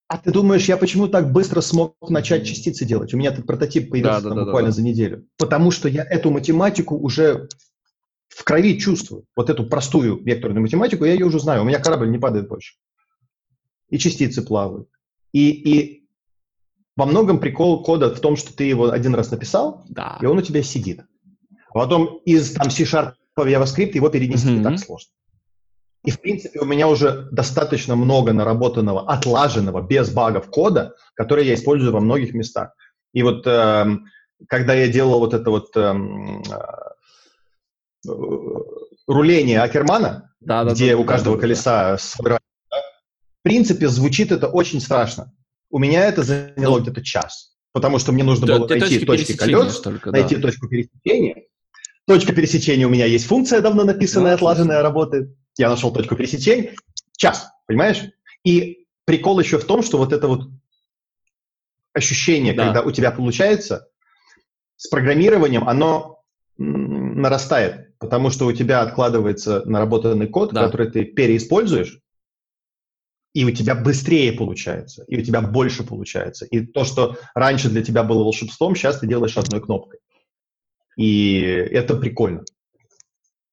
А 0.08 0.18
ты 0.18 0.32
думаешь, 0.32 0.66
я 0.66 0.78
почему 0.78 1.08
так 1.10 1.34
быстро 1.34 1.60
смог 1.60 1.96
начать 2.10 2.46
частицы 2.48 2.86
делать? 2.86 3.14
У 3.14 3.18
меня 3.18 3.32
этот 3.32 3.46
прототип 3.46 3.90
появился 3.90 4.22
да, 4.22 4.30
там, 4.30 4.38
да, 4.38 4.46
буквально 4.46 4.70
да, 4.70 4.76
за 4.76 4.84
неделю. 4.84 5.28
Потому 5.38 5.72
что 5.72 5.90
я 5.90 6.04
эту 6.04 6.32
математику 6.32 6.96
уже 6.98 7.50
в 8.30 8.44
крови 8.46 8.80
чувствую. 8.80 9.26
Вот 9.36 9.50
эту 9.50 9.66
простую 9.66 10.24
векторную 10.24 10.62
математику, 10.62 11.04
я 11.04 11.14
ее 11.14 11.26
уже 11.26 11.40
знаю. 11.40 11.64
У 11.64 11.66
меня 11.66 11.80
корабль 11.80 12.10
не 12.10 12.18
падает 12.20 12.48
больше. 12.48 12.76
И 13.90 13.98
частицы 13.98 14.42
плавают. 14.44 14.88
И, 15.34 15.50
и 15.50 16.08
во 16.96 17.06
многом 17.06 17.40
прикол 17.40 17.84
кода 17.84 18.14
в 18.14 18.20
том, 18.22 18.38
что 18.38 18.56
ты 18.56 18.64
его 18.64 18.90
один 18.90 19.14
раз 19.14 19.32
написал, 19.32 19.84
Да. 19.90 20.18
и 20.22 20.26
он 20.26 20.38
у 20.38 20.42
тебя 20.42 20.64
сидит. 20.64 21.02
Потом 21.74 22.22
из 22.26 22.54
там 22.54 22.70
C-Sharp 22.70 23.14
в 23.36 23.40
JavaScript 23.42 23.92
его 23.94 24.10
перенести 24.10 24.48
не 24.48 24.60
Мгм. 24.60 24.64
так 24.64 24.80
сложно. 24.80 25.10
И, 26.08 26.10
в 26.10 26.22
принципе, 26.22 26.62
у 26.62 26.66
меня 26.66 26.88
уже 26.88 27.28
достаточно 27.32 27.98
много 27.98 28.32
наработанного, 28.32 29.12
отлаженного, 29.12 29.82
без 29.82 30.10
багов 30.10 30.50
кода, 30.50 30.96
который 31.16 31.46
я 31.46 31.54
использую 31.54 31.92
во 31.92 32.00
многих 32.00 32.34
местах. 32.34 32.72
И 33.12 33.24
вот 33.24 33.46
эм, 33.46 34.06
когда 34.48 34.74
я 34.74 34.88
делал 34.88 35.20
вот 35.20 35.34
это 35.34 35.50
вот 35.50 35.76
эм, 35.76 36.42
э, 38.08 38.12
руление 39.06 39.60
Акермана, 39.60 40.34
Да, 40.40 40.64
да, 40.64 40.72
где 40.72 40.92
да, 40.92 40.98
у 40.98 41.04
да, 41.04 41.10
каждого 41.10 41.36
да, 41.36 41.42
да. 41.42 41.42
колеса 41.42 41.98
свой 41.98 42.30
да, 42.30 42.40
в 42.70 43.44
принципе, 43.44 43.90
звучит 43.90 44.32
это 44.32 44.48
очень 44.48 44.80
страшно. 44.80 45.34
У 45.70 45.78
меня 45.78 46.06
это 46.06 46.24
заняло 46.24 46.78
Ну, 46.78 46.84
где-то 46.84 47.04
час, 47.04 47.58
потому 47.74 48.00
что 48.00 48.14
мне 48.14 48.24
нужно 48.24 48.48
Да, 48.48 48.60
было 48.60 48.68
найти 48.70 49.06
точки 49.06 49.36
колес, 49.36 49.82
только, 49.82 50.12
да. 50.12 50.20
найти 50.20 50.38
точку 50.38 50.70
пересечения. 50.70 51.44
Точка 52.08 52.32
пересечения 52.32 52.88
у 52.88 52.90
меня 52.90 53.06
есть 53.08 53.26
функция, 53.26 53.60
давно 53.60 53.84
написанная, 53.84 54.32
Да, 54.32 54.36
отлаженная, 54.36 54.82
работает. 54.82 55.36
Я 55.58 55.70
нашел 55.70 55.92
точку 55.92 56.16
пересечения. 56.16 56.76
Час, 57.18 57.50
понимаешь? 57.66 58.04
И 58.44 58.86
прикол 59.06 59.40
еще 59.40 59.58
в 59.58 59.66
том, 59.66 59.82
что 59.82 59.98
вот 59.98 60.14
это 60.14 60.28
вот 60.28 60.50
ощущение, 61.94 62.54
Да. 62.54 62.66
когда 62.66 62.82
у 62.82 62.92
тебя 62.92 63.12
получается, 63.12 63.90
с 64.76 64.88
программированием 64.88 65.68
оно 65.68 66.24
нарастает, 66.58 67.98
потому 67.98 68.30
что 68.30 68.46
у 68.46 68.54
тебя 68.54 68.82
откладывается 68.82 69.64
наработанный 69.66 70.28
код, 70.28 70.54
Да. 70.54 70.66
который 70.66 70.92
ты 70.92 71.06
переиспользуешь, 71.06 72.00
и 73.34 73.46
у 73.46 73.52
тебя 73.52 73.76
быстрее 73.76 74.32
получается, 74.34 75.04
и 75.08 75.20
у 75.20 75.24
тебя 75.24 75.42
больше 75.42 75.84
получается. 75.84 76.46
И 76.46 76.66
то, 76.66 76.84
что 76.84 77.18
раньше 77.36 77.70
для 77.70 77.84
тебя 77.84 78.04
было 78.04 78.24
волшебством, 78.24 78.76
сейчас 78.76 79.00
ты 79.00 79.08
делаешь 79.08 79.38
одной 79.38 79.62
кнопкой. 79.62 80.00
И 80.96 81.40
это 81.42 81.96
прикольно. 81.96 82.44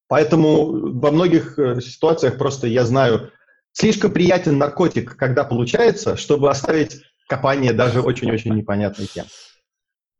Поэтому 0.09 0.99
во 0.99 1.11
многих 1.11 1.59
э, 1.59 1.81
ситуациях 1.81 2.37
просто 2.39 2.67
я 2.67 2.85
знаю, 2.85 3.33
слишком 3.73 4.13
приятен 4.13 4.59
наркотик, 4.59 5.17
когда 5.17 5.45
получается, 5.45 6.17
чтобы 6.17 6.51
оставить 6.51 7.03
копание 7.29 7.73
даже 7.73 8.01
очень-очень 8.01 8.55
непонятной 8.55 9.07
темы. 9.07 9.29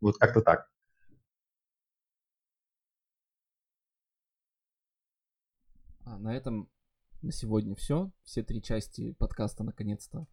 Вот 0.01 0.17
как-то 0.19 0.41
так. 0.41 0.69
А, 6.05 6.19
на 6.19 6.35
этом 6.35 6.69
на 7.23 7.33
сегодня 7.33 7.75
все. 7.75 8.11
Все 8.25 8.43
три 8.43 8.63
части 8.63 9.13
подкаста 9.13 9.65
наконец-то 9.65 10.27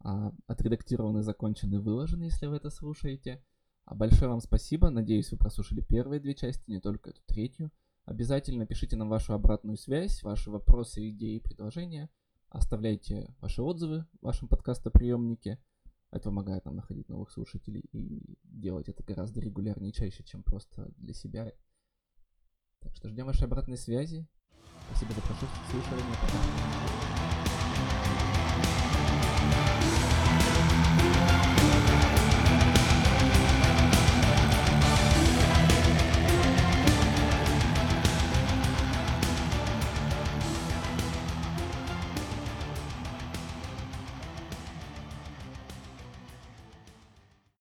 а, 0.00 0.32
отредактированы, 0.46 1.22
закончены, 1.22 1.80
выложены, 1.80 2.24
если 2.24 2.46
вы 2.46 2.56
это 2.56 2.70
слушаете. 2.70 3.44
А 3.84 3.94
большое 3.94 4.30
вам 4.30 4.40
спасибо. 4.40 4.90
Надеюсь, 4.90 5.30
вы 5.32 5.38
прослушали 5.38 5.80
первые 5.80 6.20
две 6.20 6.34
части, 6.34 6.62
не 6.70 6.80
только 6.80 7.10
эту 7.10 7.20
третью. 7.26 7.70
Обязательно 8.04 8.66
пишите 8.66 8.96
нам 8.96 9.08
вашу 9.08 9.32
обратную 9.32 9.76
связь, 9.76 10.22
ваши 10.22 10.50
вопросы, 10.50 11.08
идеи, 11.10 11.38
предложения. 11.38 12.10
Оставляйте 12.48 13.34
ваши 13.40 13.62
отзывы 13.62 14.06
в 14.20 14.26
вашем 14.26 14.48
подкастоприемнике. 14.48 15.62
Это 16.10 16.24
помогает 16.24 16.64
нам 16.64 16.76
находить 16.76 17.08
новых 17.08 17.30
слушателей 17.30 17.80
и 17.92 18.36
делать 18.44 18.88
это 18.88 19.02
гораздо 19.02 19.40
регулярнее 19.40 19.90
и 19.90 19.94
чаще, 19.94 20.22
чем 20.24 20.42
просто 20.42 20.92
для 20.98 21.14
себя. 21.14 21.52
Так 22.80 22.94
что 22.96 23.08
ждем 23.08 23.26
вашей 23.26 23.44
обратной 23.44 23.78
связи. 23.78 24.28
Спасибо 24.90 25.14
за 25.14 25.20
прослушивание. 25.22 26.16
Пока. 26.20 27.21